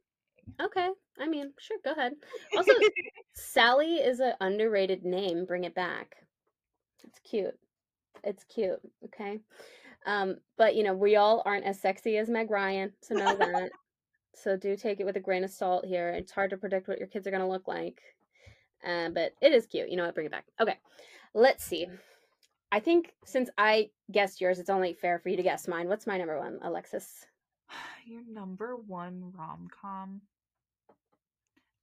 [0.60, 2.12] Okay, I mean, sure, go ahead.
[2.56, 2.72] Also,
[3.34, 5.44] Sally is an underrated name.
[5.44, 6.16] Bring it back.
[7.02, 7.58] It's cute.
[8.22, 8.80] It's cute.
[9.04, 9.38] Okay.
[10.06, 13.70] Um, but you know, we all aren't as sexy as Meg Ryan, so know that.
[14.36, 16.08] So do take it with a grain of salt here.
[16.10, 18.00] It's hard to predict what your kids are gonna look like.
[18.86, 19.88] Uh, but it is cute.
[19.88, 20.14] You know what?
[20.14, 20.46] Bring it back.
[20.60, 20.78] Okay.
[21.34, 21.86] Let's see.
[22.70, 25.88] I think since I guessed yours, it's only fair for you to guess mine.
[25.88, 27.24] What's my number one, Alexis?
[28.06, 30.20] Your number one rom com.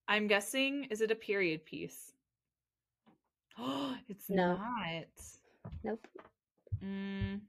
[0.07, 2.11] I'm guessing, is it a period piece?
[3.57, 4.55] Oh, it's No.
[4.57, 5.05] not.
[5.83, 6.07] Nope.
[6.83, 7.39] Mm,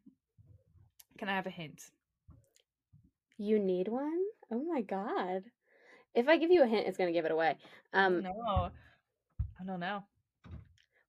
[1.19, 1.83] can I have a hint?
[3.43, 4.23] You need one?
[4.53, 5.43] Oh my god.
[6.15, 7.57] If I give you a hint, it's gonna give it away.
[7.93, 8.71] Um, no.
[9.61, 10.05] I don't know.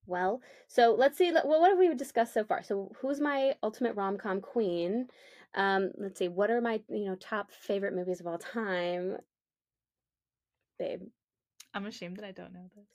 [0.08, 1.32] well, so let's see.
[1.32, 2.64] Well, what have we discussed so far?
[2.64, 5.10] So, who's my ultimate rom com queen?
[5.54, 6.28] Um, let's see.
[6.28, 9.18] What are my you know top favorite movies of all time?
[10.80, 11.02] Babe,
[11.76, 12.88] I'm ashamed that I don't know this.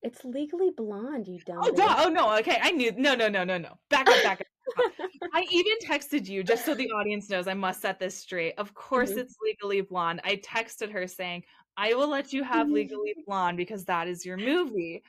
[0.00, 1.26] it's Legally Blonde.
[1.26, 1.58] You dumb.
[1.60, 1.94] Oh, duh.
[1.98, 2.38] oh no.
[2.38, 2.92] Okay, I knew.
[2.96, 3.78] No, no, no, no, no.
[3.90, 4.46] Back up, back up.
[5.34, 8.54] I even texted you just so the audience knows I must set this straight.
[8.58, 9.18] Of course, Mhm.
[9.18, 10.20] it's Legally Blonde.
[10.24, 11.44] I texted her saying,
[11.76, 15.02] I will let you have Legally Blonde because that is your movie.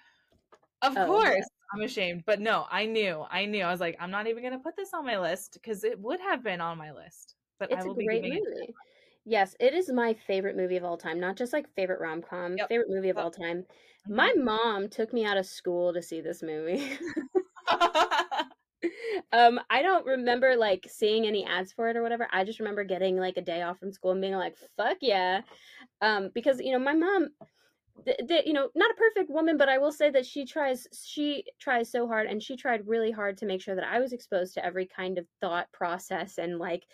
[0.81, 2.23] Of Oh, course, I'm ashamed.
[2.25, 3.25] But no, I knew.
[3.31, 3.63] I knew.
[3.63, 5.99] I was like, I'm not even going to put this on my list because it
[5.99, 7.35] would have been on my list.
[7.59, 8.73] But It's I a great movie.
[9.25, 11.19] Yes, it is my favorite movie of all time.
[11.19, 12.69] Not just like favorite rom com, Yep.
[12.69, 13.65] favorite movie of all time.
[14.07, 16.89] My mom took me out of school to see this movie.
[19.31, 22.27] um, I don't remember like seeing any ads for it or whatever.
[22.31, 25.41] I just remember getting like a day off from school and being like, "Fuck yeah!"
[26.01, 27.29] Um, because you know my mom,
[28.05, 30.87] th- th- you know, not a perfect woman, but I will say that she tries.
[31.05, 34.13] She tries so hard, and she tried really hard to make sure that I was
[34.13, 36.87] exposed to every kind of thought process and like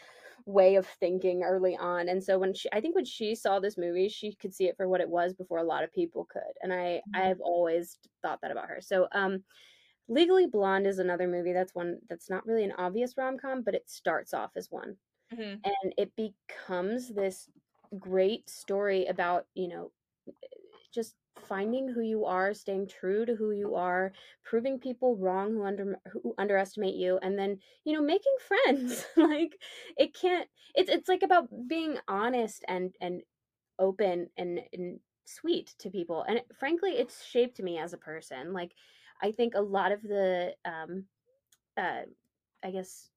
[0.46, 2.10] way of thinking early on.
[2.10, 4.78] And so when she, I think when she saw this movie, she could see it
[4.78, 6.42] for what it was before a lot of people could.
[6.62, 7.14] And I, Mhm.
[7.14, 8.82] I've always thought that about her.
[8.82, 9.44] So, um,
[10.08, 13.76] Legally Blonde is another movie that's one that's not really an obvious rom com, but
[13.76, 14.98] it starts off as one.
[15.32, 15.66] Mhm.
[15.66, 17.50] And it becomes this
[18.00, 19.94] great story about, you know,
[20.92, 24.14] just finding who you are, staying true to who you are,
[24.44, 29.06] proving people wrong who under who underestimate you, and then, you know, making friends.
[29.18, 29.62] like
[29.98, 33.24] it can't it's it's like about being honest and and
[33.80, 36.24] open and, and sweet to people.
[36.24, 38.54] And it, frankly, it's shaped me as a person.
[38.54, 38.76] Like
[39.22, 41.08] I think a lot of the um
[41.78, 42.04] uh
[42.64, 43.12] I guess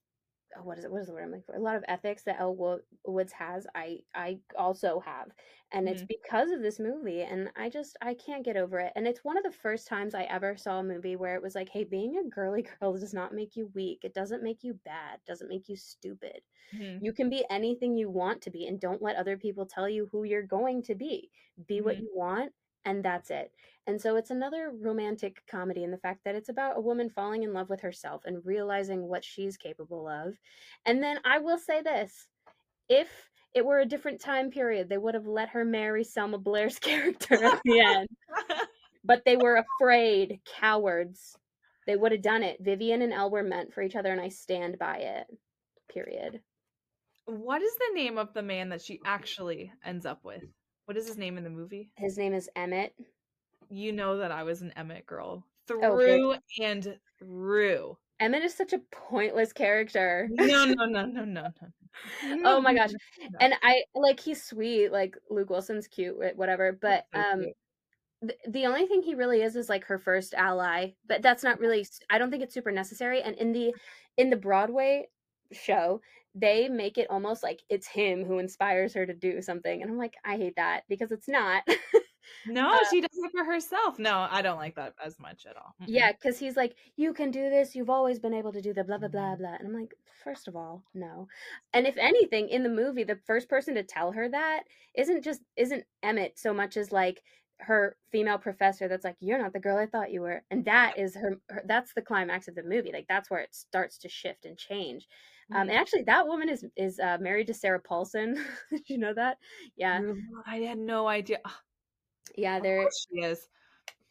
[0.56, 1.56] oh, what is it what is the word I'm looking for?
[1.56, 5.32] A lot of ethics that Elle Woods has, I I also have.
[5.72, 6.08] And it's Mhm.
[6.08, 8.92] because of this movie and I just I can't get over it.
[8.96, 11.54] And it's one of the first times I ever saw a movie where it was
[11.54, 14.04] like, hey, being a girly girl does not make you weak.
[14.04, 16.42] It doesn't make you bad, It doesn't make you stupid.
[16.72, 17.00] Mhm.
[17.00, 20.06] You can be anything you want to be and don't let other people tell you
[20.12, 21.30] who you're going to be.
[21.66, 22.00] Be what Mhm.
[22.00, 22.54] you want
[22.86, 23.50] and that's it.
[23.86, 27.42] And so it's another romantic comedy in the fact that it's about a woman falling
[27.42, 30.34] in love with herself and realizing what she's capable of.
[30.86, 32.26] And then I will say this,
[32.88, 33.08] if
[33.54, 37.34] it were a different time period, they would have let her marry Selma Blair's character
[37.44, 38.08] at the end.
[39.04, 41.36] But they were afraid, cowards.
[41.86, 42.58] They would have done it.
[42.60, 45.26] Vivian and Elle were meant for each other and I stand by it.
[45.92, 46.40] Period.
[47.26, 50.42] what is the name of the man that she actually ends up with?
[50.86, 51.90] What is his name in the movie?
[51.96, 52.94] His name is Emmett.
[53.68, 57.98] You know that I was an Emmett girl Oh, through and through.
[58.20, 60.28] Emmett is such a pointless character.
[60.30, 61.48] No, no, no, no, no, no.
[62.44, 62.90] Oh my gosh.
[63.40, 66.78] And I like he's sweet, like Luke Wilson's cute, whatever.
[66.80, 67.46] But um
[68.22, 71.58] th- the only thing he really is is like her first ally, but that's not
[71.58, 73.74] really I don't think it's super necessary and in the
[74.16, 75.08] in the Broadway
[75.50, 76.00] show,
[76.38, 79.98] they make it almost like it's him who inspires her to do something and I'm
[79.98, 81.62] like I hate that because it's not.
[82.44, 83.98] No, Uh, she does it for herself.
[84.00, 85.74] No, I don't like that as much at all.
[85.86, 87.74] Yeah, because he's like, you can do this.
[87.76, 89.54] You've always been able to do the blah blah blah blah.
[89.58, 89.94] And I'm like,
[90.24, 91.28] first of all, no.
[91.72, 94.64] And if anything, in the movie, the first person to tell her that
[94.96, 97.22] isn't just isn't Emmett so much as like
[97.60, 100.42] her female professor that's like, you're not the girl I thought you were.
[100.50, 102.92] And that is her, her that's the climax of the movie.
[102.92, 105.08] Like that's where it starts to shift and change.
[105.52, 105.80] Um, and Mhm.
[105.80, 108.34] actually, that woman is is uh, married to Sarah Paulson.
[108.70, 109.38] Did you know that?
[109.76, 110.00] Yeah,
[110.46, 111.38] I had no idea.
[112.36, 112.60] Yeah.
[112.60, 113.48] there she is.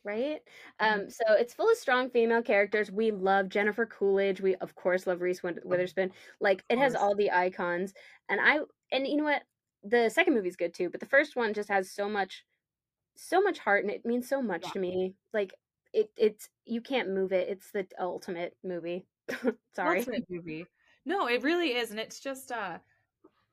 [0.04, 0.41] right?
[0.82, 0.93] Mhm.
[1.04, 2.91] Um, so it's full of strong female characters.
[2.91, 4.41] We love Jennifer Coolidge.
[4.41, 6.12] We of course love Reese Witherspoon.
[6.39, 7.93] Like it has all the icons,
[8.30, 8.60] and I
[8.91, 9.43] and you know what?
[9.84, 12.46] The second movie's good too, but the first one just has so much,
[13.16, 14.72] so much heart, and it means so much Yeah.
[14.72, 15.16] to me.
[15.34, 15.53] Like
[15.93, 17.47] it, it's you can't move it.
[17.49, 19.05] It's the ultimate movie.
[19.76, 19.99] Sorry.
[19.99, 20.66] Ultimate movie.
[21.05, 22.80] No, it really is, and it's just uh,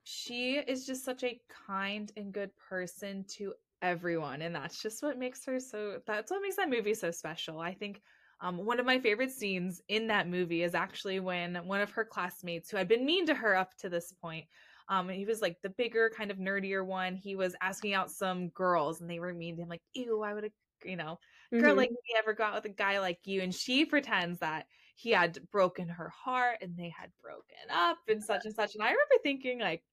[0.05, 5.19] she is just such a kind and good person to everyone, and that's just what
[5.19, 6.01] makes her so.
[6.07, 7.61] That's what makes that movie so special.
[7.61, 8.03] I think.
[8.45, 12.05] Um, one of my favorite scenes in that movie is actually when one of her
[12.05, 14.47] classmates, who had been mean to her up to this point,
[14.93, 17.17] um, he was like the bigger, kind of nerdier one.
[17.17, 20.35] He was asking out some girls, and they were mean to him, like, "Ew, I
[20.35, 20.53] would have,
[20.85, 21.19] you know,
[21.59, 21.77] girl Mhm.
[21.77, 24.67] like me ever go out with a guy like you?" And she pretends that
[24.97, 28.75] he had broken her heart and they had broken up and such and such.
[28.75, 29.85] And I remember thinking, like,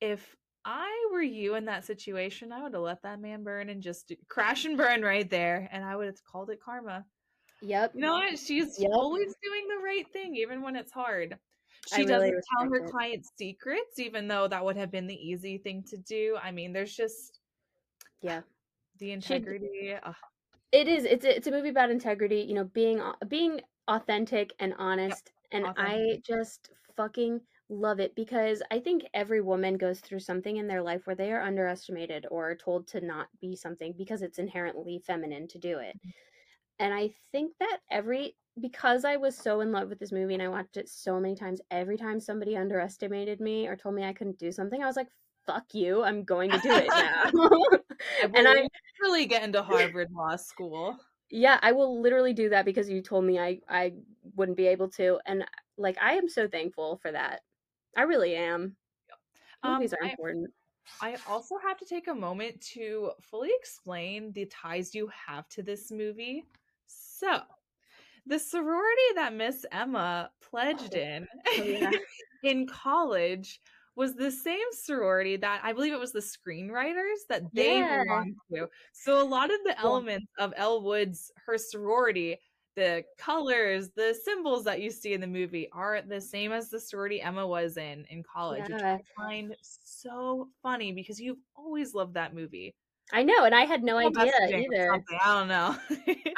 [0.00, 3.82] if I were you in that situation, I would have let that man burn and
[3.82, 7.06] just crash and burn right there, and I would have called it karma.
[7.60, 7.94] Yep.
[7.94, 8.38] You know what?
[8.38, 8.90] She's Yep.
[8.92, 11.40] always doing the right thing, even when it's hard.
[11.92, 12.90] I She really doesn't tell her it.
[12.90, 16.36] clients secrets, even though that would have been the easy thing to do.
[16.40, 17.40] I mean, there's just
[18.22, 18.42] Yeah.
[18.98, 19.94] the She integrity.
[20.02, 20.14] ugh.
[20.72, 21.04] It is.
[21.04, 22.40] It's a, it's a movie about integrity.
[22.42, 25.32] You know, being being authentic and honest.
[25.52, 30.66] And I just fucking love it because I think every woman goes through something in
[30.66, 34.98] their life where they are underestimated or told to not be something because it's inherently
[35.06, 35.96] feminine to do it.
[35.96, 36.10] Mm-hmm.
[36.78, 40.42] And I think that every because I was so in love with this movie and
[40.42, 44.12] I watched it so many times, every time somebody underestimated me or told me I
[44.12, 45.08] couldn't do something, I was like,
[45.46, 46.02] "Fuck you!
[46.02, 47.30] I'm going to do it now."
[48.34, 48.68] And I
[49.00, 50.98] really get into Harvard Law School.
[51.30, 53.94] Yeah, I will literally do that because you told me I I
[54.36, 55.44] wouldn't be able to, and
[55.76, 57.40] like I am so thankful for that.
[57.96, 58.76] I really am.
[59.62, 60.52] Um, Movies are I- important.
[61.00, 65.62] I also have to take a moment to fully explain the ties you have to
[65.62, 66.44] this movie.
[66.86, 67.40] So,
[68.26, 71.26] the sorority that Miss Emma pledged oh, in
[71.58, 71.90] Oh, yeah.
[72.42, 73.60] in college
[73.94, 78.04] was the same sorority that I believe it was the screenwriters that they Yeah.
[78.04, 78.68] belonged to.
[78.92, 82.38] So, a lot of the elements of Elle Wood's her sorority
[82.76, 86.78] the colors, the symbols that you see in the movie are the same as the
[86.78, 92.14] sorority Emma was in in college, which I find so funny because you've always loved
[92.14, 92.74] that movie.
[93.12, 95.04] I know, and I had no Well, idea either.
[95.20, 95.76] I don't know.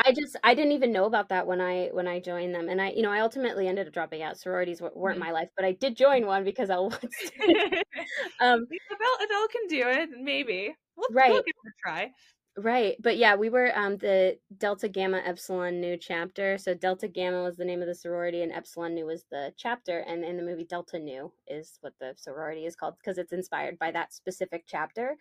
[0.05, 2.81] I just I didn't even know about that when I when I joined them, and
[2.81, 4.39] I you know I ultimately ended up dropping out.
[4.39, 5.19] Sororities weren't Mhm.
[5.19, 6.95] my life, but I did join one because I was.
[8.41, 10.75] um, Adele, Adele can do it, maybe.
[10.97, 12.13] We'll, we'll give it a try.
[12.57, 16.59] Right, but yeah, we were um the Delta Gamma Epsilon Nu chapter.
[16.59, 20.01] So Delta Gamma was the name of the sorority, and Epsilon Nu was the chapter.
[20.01, 23.79] And in the movie, Delta Nu is what the sorority is called because it's inspired
[23.79, 25.17] by that specific chapter.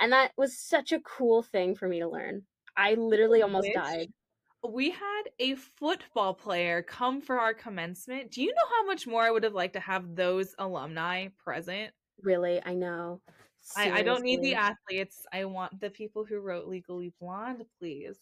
[0.00, 2.42] And that was such a cool thing for me to learn.
[2.76, 4.12] I literally almost Which- died.
[4.68, 8.30] We had a football player come for our commencement.
[8.30, 11.92] Do you know how much more I would have liked to have those alumni present?
[12.22, 13.20] Really, I know.
[13.76, 15.24] I, I don't need the athletes.
[15.32, 18.16] I want the people who wrote Legally Blonde, please.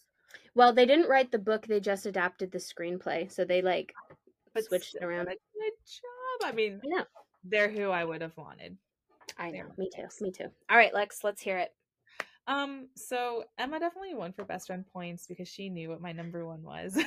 [0.55, 3.31] Well, they didn't write the book; they just adapted the screenplay.
[3.31, 3.93] So they like
[4.53, 5.25] But switched it around.
[5.25, 5.37] Good
[5.85, 6.49] job.
[6.49, 7.05] I mean, I know.
[7.43, 8.77] they're who I would have wanted.
[9.37, 9.65] I know.
[9.77, 10.07] Me too.
[10.21, 10.47] Me too.
[10.69, 11.71] All right, Lex, let's hear it.
[12.47, 16.45] Um, so Emma definitely won for best friend points because she knew what my number
[16.45, 16.97] one was.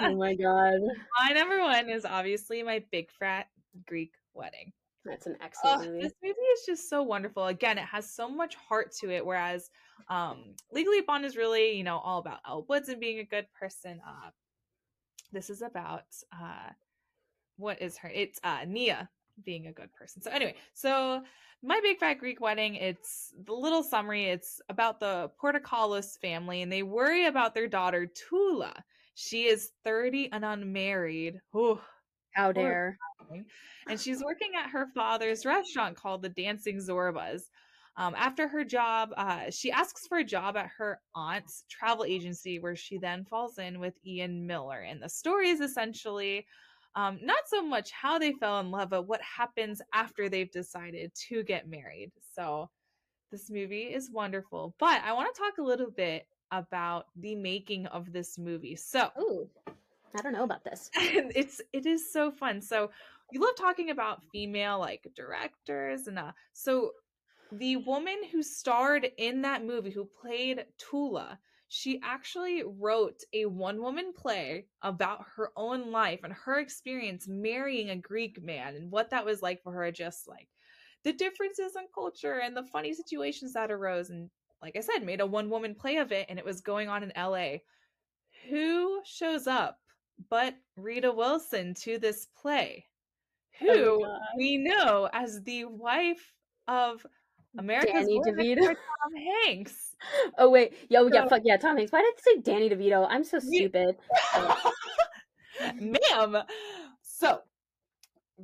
[0.00, 0.80] Oh my god,
[1.20, 3.48] my number one is obviously my big frat
[3.86, 4.72] Greek wedding.
[5.08, 6.02] That's an excellent Oh, movie.
[6.02, 7.46] this movie is just so wonderful.
[7.46, 9.24] Again, it has so much heart to it.
[9.24, 9.70] Whereas,
[10.08, 13.46] um, Legally Blonde is really, you know, all about Elle Woods and being a good
[13.58, 14.00] person.
[14.06, 14.30] Uh,
[15.32, 16.70] this is about uh,
[17.56, 18.10] what is her?
[18.14, 19.08] It's uh, Nia
[19.44, 20.22] being a good person.
[20.22, 21.22] So anyway, so
[21.62, 22.76] my big fat Greek wedding.
[22.76, 24.26] It's the little summary.
[24.26, 28.74] It's about the Portokalos family, and they worry about their daughter Tula.
[29.14, 31.40] She is thirty and unmarried.
[31.56, 31.80] Ooh,
[32.38, 32.96] How dare?
[33.88, 37.42] and she's working at her father's restaurant called the Dancing Zorbas.
[37.96, 42.60] Um, after her job, uh, she asks for a job at her aunt's travel agency,
[42.60, 44.82] where she then falls in with Ian Miller.
[44.82, 46.46] And the story is essentially
[46.94, 51.12] um, not so much how they fell in love, but what happens after they've decided
[51.28, 52.12] to get married.
[52.36, 52.70] So
[53.32, 57.86] This movie is wonderful, but I want to talk a little bit about the making
[57.88, 58.76] of this movie.
[58.76, 59.50] So, Ooh,
[60.16, 60.90] I don't know about this.
[60.98, 62.60] and it's it is so fun.
[62.60, 62.90] So,
[63.32, 66.92] you love talking about female like directors and uh so
[67.52, 71.38] the woman who starred in that movie who played Tula,
[71.68, 77.90] she actually wrote a one woman play about her own life and her experience marrying
[77.90, 80.48] a Greek man and what that was like for her just like
[81.04, 84.30] the differences in culture and the funny situations that arose and
[84.60, 87.04] like I said, made a one woman play of it and it was going on
[87.04, 87.58] in LA.
[88.50, 89.78] Who shows up
[90.30, 92.84] but Rita Wilson to this play?
[93.60, 93.66] Oh
[93.98, 94.20] Who God.
[94.36, 96.32] we know as the wife
[96.68, 97.04] of
[97.58, 98.66] America's Danny DeVito.
[98.66, 99.14] Tom
[99.44, 99.84] Hanks.
[100.38, 101.90] Oh wait, yo, yeah, So- fuck yeah, Tom Hanks.
[101.90, 103.04] Why did I say Danny DeVito?
[103.10, 103.96] I'm so stupid.
[105.80, 106.36] Ma'am.
[107.02, 107.40] So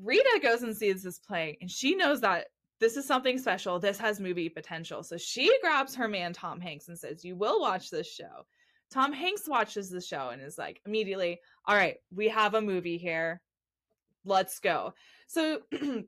[0.02, 2.46] Rita goes and sees this play and she knows that
[2.80, 3.78] this is something special.
[3.78, 5.04] This has movie potential.
[5.04, 8.44] So she grabs her man Tom Hanks and says, You will watch this show.
[8.94, 12.96] Tom Hanks watches the show and is like, immediately, All right, we have a movie
[12.96, 13.40] here.
[14.24, 14.94] Let's go.
[15.26, 15.62] So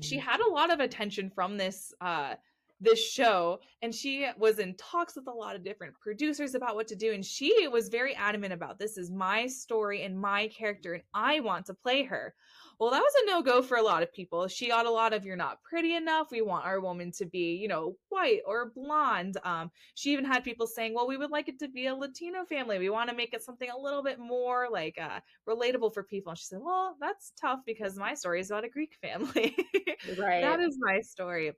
[0.00, 2.34] she had a lot of attention from this uh
[2.82, 6.88] this show and she was in talks with a lot of different producers about what
[6.88, 10.94] to do and she was very adamant about this is my story and my character
[10.94, 12.34] and I want to play her.
[12.80, 14.48] Well, that was a no-go for a lot of people.
[14.48, 16.30] She got a lot of you're not pretty enough.
[16.32, 19.36] We want our woman to be, you know, white or blonde.
[19.44, 22.44] Um she even had people saying, "Well, we would like it to be a Latino
[22.44, 22.78] family.
[22.78, 26.30] We want to make it something a little bit more like uh relatable for people."
[26.30, 29.54] And she said, "Well, that's tough because my story is about a Greek family."
[30.04, 30.40] Right.
[30.40, 31.52] that is my story.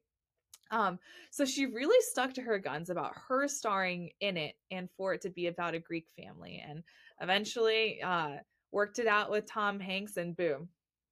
[0.71, 0.99] Um,
[1.31, 5.21] so she really stuck to her guns about her starring in it and for it
[5.23, 6.62] to be about a Greek family.
[6.67, 6.83] And
[7.21, 8.39] eventually uh
[8.73, 10.69] worked it out with Tom Hanks and boom,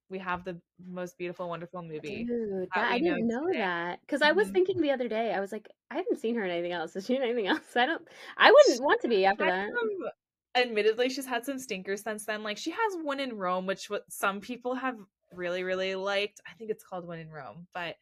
[0.09, 2.25] we have the most beautiful, wonderful movie.
[2.25, 3.59] Dude, that I didn't know today.
[3.59, 4.53] that because I was Mhm.
[4.53, 5.33] thinking the other day.
[5.33, 6.95] I was like, I haven't seen her in anything else.
[6.95, 7.75] Is she in anything else?
[7.77, 8.05] I don't.
[8.37, 9.69] I wouldn't want to be after that.
[9.73, 10.09] some-
[10.55, 12.43] admittedly, she's had some stinkers since then.
[12.43, 14.97] Like she has one in Rome, which what some people have
[15.31, 16.41] really, really liked.
[16.47, 17.95] I think it's called One in Rome, but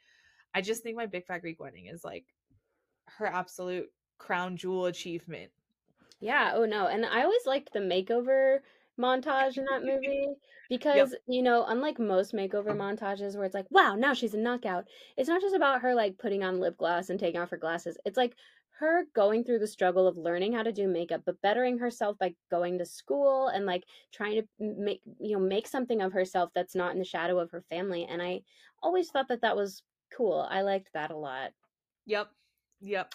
[0.53, 2.25] I just think my Big Fat Greek Wedding is like
[3.17, 5.51] her absolute crown jewel achievement.
[6.19, 6.53] Yeah.
[6.55, 6.87] Oh no.
[6.87, 8.59] And I always liked the makeover
[8.99, 10.27] montage in that movie
[10.69, 12.95] because you know, unlike most makeover uh-huh.
[12.95, 14.85] montages where it's like, wow, now she's a knockout.
[15.17, 17.97] It's not just about her like putting on lip gloss and taking off her glasses.
[18.05, 18.35] It's like
[18.81, 22.33] her going through the struggle of learning how to do makeup but bettering herself by
[22.49, 26.73] going to school and like trying to make you know make something of herself that's
[26.73, 28.41] not in the shadow of her family and i
[28.81, 29.83] always thought that that was
[30.15, 31.51] cool i liked that a lot
[32.05, 32.29] Yep.
[32.81, 33.13] Yep.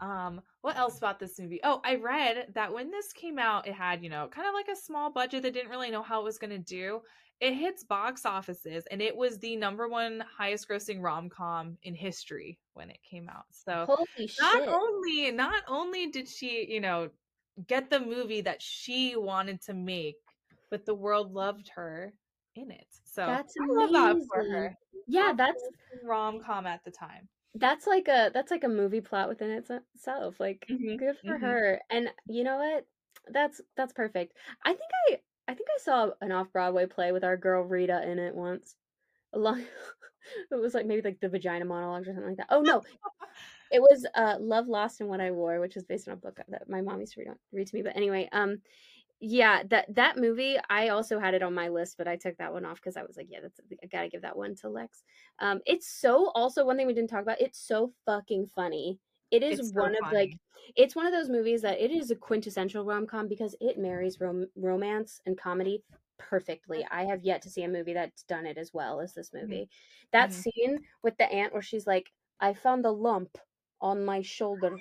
[0.00, 1.60] Um, what else about this movie?
[1.64, 4.68] Oh, I read that when this came out, it had, you know, kind of like
[4.68, 7.00] a small budget that didn't really know how it was going to do.
[7.40, 11.94] It hits box offices and it was the number one highest grossing rom com in
[11.94, 13.44] history when it came out.
[13.50, 17.10] So holy not shit only not only did she, you know,
[17.68, 20.16] get the movie that she wanted to make,
[20.70, 22.12] but the world loved her
[22.56, 22.86] in it.
[23.18, 24.76] So That's I love that for her.
[25.08, 25.62] yeah that's
[26.04, 27.28] rom com at the time.
[27.54, 31.40] that's like a that's like a movie plot within itself like Mhm, good for mhm.
[31.40, 31.80] her.
[31.90, 32.86] And you know what?
[33.32, 34.36] That's that's perfect.
[34.64, 38.18] I think i i think i saw an off-broadway play with our girl rita in
[38.18, 38.76] it once.
[39.32, 39.60] Along
[40.50, 42.48] it was like maybe like the vagina monologues or something like that.
[42.50, 42.82] Oh no.
[43.70, 46.40] It was uh love loss and what i wore which is based on a book
[46.48, 47.82] that my mom used to read, on, read to me.
[47.82, 48.62] But anyway um
[49.20, 52.52] yeah that that movie i also had it on my list but i took that
[52.52, 55.02] one off because i was like yeah that's i gotta give that one to lex.
[55.40, 58.98] Um it's so also one thing we didn't talk about it's so fucking funny.
[59.30, 60.36] It is so one of like
[60.76, 64.48] it's one of those movies that it is a quintessential rom-com because it marries rom-
[64.56, 65.82] romance and comedy
[66.18, 66.86] perfectly.
[66.90, 69.68] I have yet to see a movie that's done it as well as this movie.
[70.12, 70.32] That Mhm.
[70.34, 73.36] scene with the aunt where she's like i found a lump
[73.80, 74.76] on my shoulder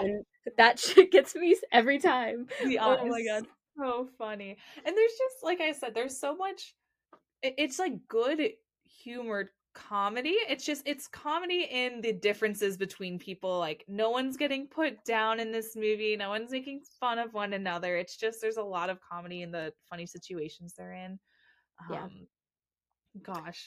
[0.00, 0.24] and
[0.56, 2.46] that shit gets me every time.
[2.80, 3.46] Oh my God.
[3.76, 4.56] So funny.
[4.84, 6.74] And there's just like I said, there's so much.
[7.42, 8.52] it- It's like good
[8.84, 10.36] humored comedy.
[10.48, 13.58] It's just it's comedy in the differences between people.
[13.58, 16.16] Like no one's getting put down in this movie.
[16.16, 17.96] No one's making fun of one another.
[17.96, 21.18] It's just there's a lot of comedy in the funny situations they're in.
[21.90, 22.04] Yeah.
[22.04, 22.26] Um,
[23.22, 23.66] gosh,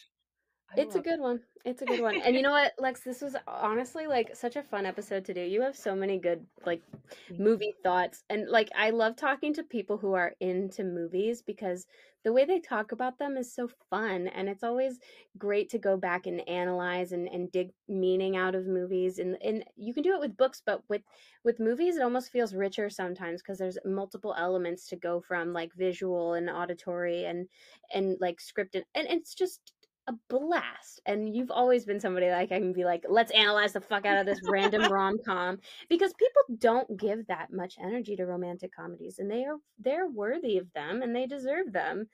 [0.72, 1.40] I It's a love- good one.
[1.64, 2.16] It's a good one.
[2.22, 5.42] And you know what, Lex, this was honestly like such a fun episode to do.
[5.42, 6.82] You have so many good like
[7.28, 8.24] Thank movie thoughts.
[8.30, 11.88] And like I love talking to people who are into movies because
[12.24, 15.00] the way they talk about them is so fun and it's always
[15.38, 19.64] great to go back and analyze and, and dig meaning out of movies and and
[19.76, 21.04] you can do it with books but with
[21.44, 25.72] with movies it almost feels richer sometimes because there's multiple elements to go from like
[25.76, 27.48] visual and auditory and
[27.94, 29.74] and like script and, and it's just
[30.08, 31.02] a blast.
[31.06, 34.20] And you've always been somebody like I can be like, let's analyze the fuck out
[34.20, 39.20] of this random rom com because people don't give that much energy to romantic comedies,
[39.20, 42.08] and they are they're worthy of them and they deserve them.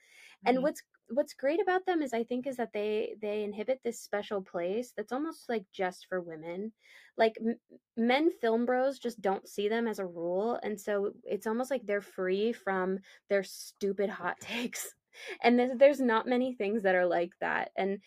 [0.46, 0.62] And Mhm.
[0.62, 4.42] what's what's great about them is I think is that they they inhibit this special
[4.42, 6.72] place that's almost like just for women.
[7.16, 7.60] Like m-
[7.96, 11.86] men film bros just don't see them as a rule, and so it's almost like
[11.86, 14.94] they're free from their stupid hot takes
[15.42, 17.98] and there's, there's not many things that are like that and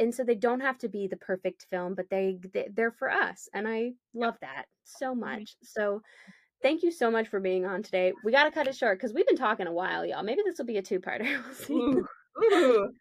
[0.00, 3.10] and so they don't have to be the perfect film but they, they they're for
[3.10, 5.56] us and i love that so much.
[5.62, 6.00] so
[6.62, 8.12] thank you so much for being on today.
[8.24, 10.22] We got to cut it short because we've been talking a while y'all.
[10.22, 11.26] Maybe this will be a two-parter.
[11.44, 11.74] We'll see.
[11.74, 12.06] Ooh.
[12.52, 12.92] Ooh.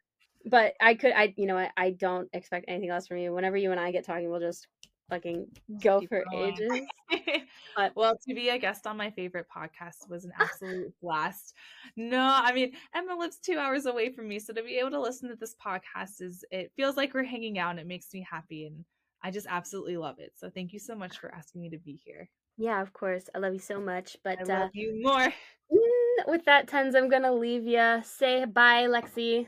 [0.46, 3.34] but i could i you know I, I don't expect anything else from you.
[3.34, 4.68] Whenever you and i get talking we'll just
[5.10, 5.48] fucking
[5.82, 6.54] go keep for going.
[6.54, 6.82] ages
[7.76, 11.54] But- well, to be a guest on my favorite podcast was an absolute blast.
[11.96, 15.00] No, I mean Emma lives two hours away from me, so to be able to
[15.02, 18.26] listen to this podcast is it feels like we're hanging out and it makes me
[18.30, 18.86] happy and
[19.24, 20.34] I just absolutely love it.
[20.36, 22.30] So thank you so much for asking me to be here.
[22.58, 25.28] yeah of course i love you so much but I uh love you more.
[25.74, 29.48] mm, with that tens i'm gonna leave you say bye lexi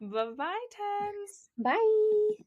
[0.00, 1.48] Bye bye, Tens.
[1.56, 2.44] bye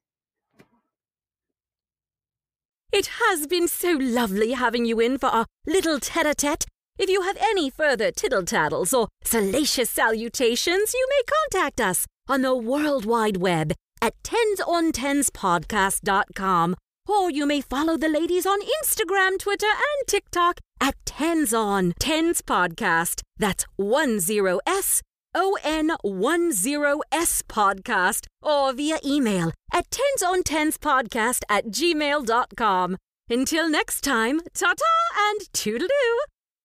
[2.92, 6.66] It has been so lovely having you in for our little tete-a-tete.
[6.98, 11.22] If you have any further tittle-tattles or salacious salutations, you may
[11.52, 16.76] contact us on the World Wide Web at tensontenspodcast.com.
[17.08, 22.42] Or you may follow the ladies on Instagram, Twitter, and TikTok at Tens on Tens
[22.42, 23.22] Podcast.
[23.38, 25.02] That's one zero S
[25.34, 31.67] O N one zero S podcast or via email at tens on tens podcast at
[31.67, 32.97] gmail.com.
[33.30, 36.17] Until next time, ta ta and toodaloo.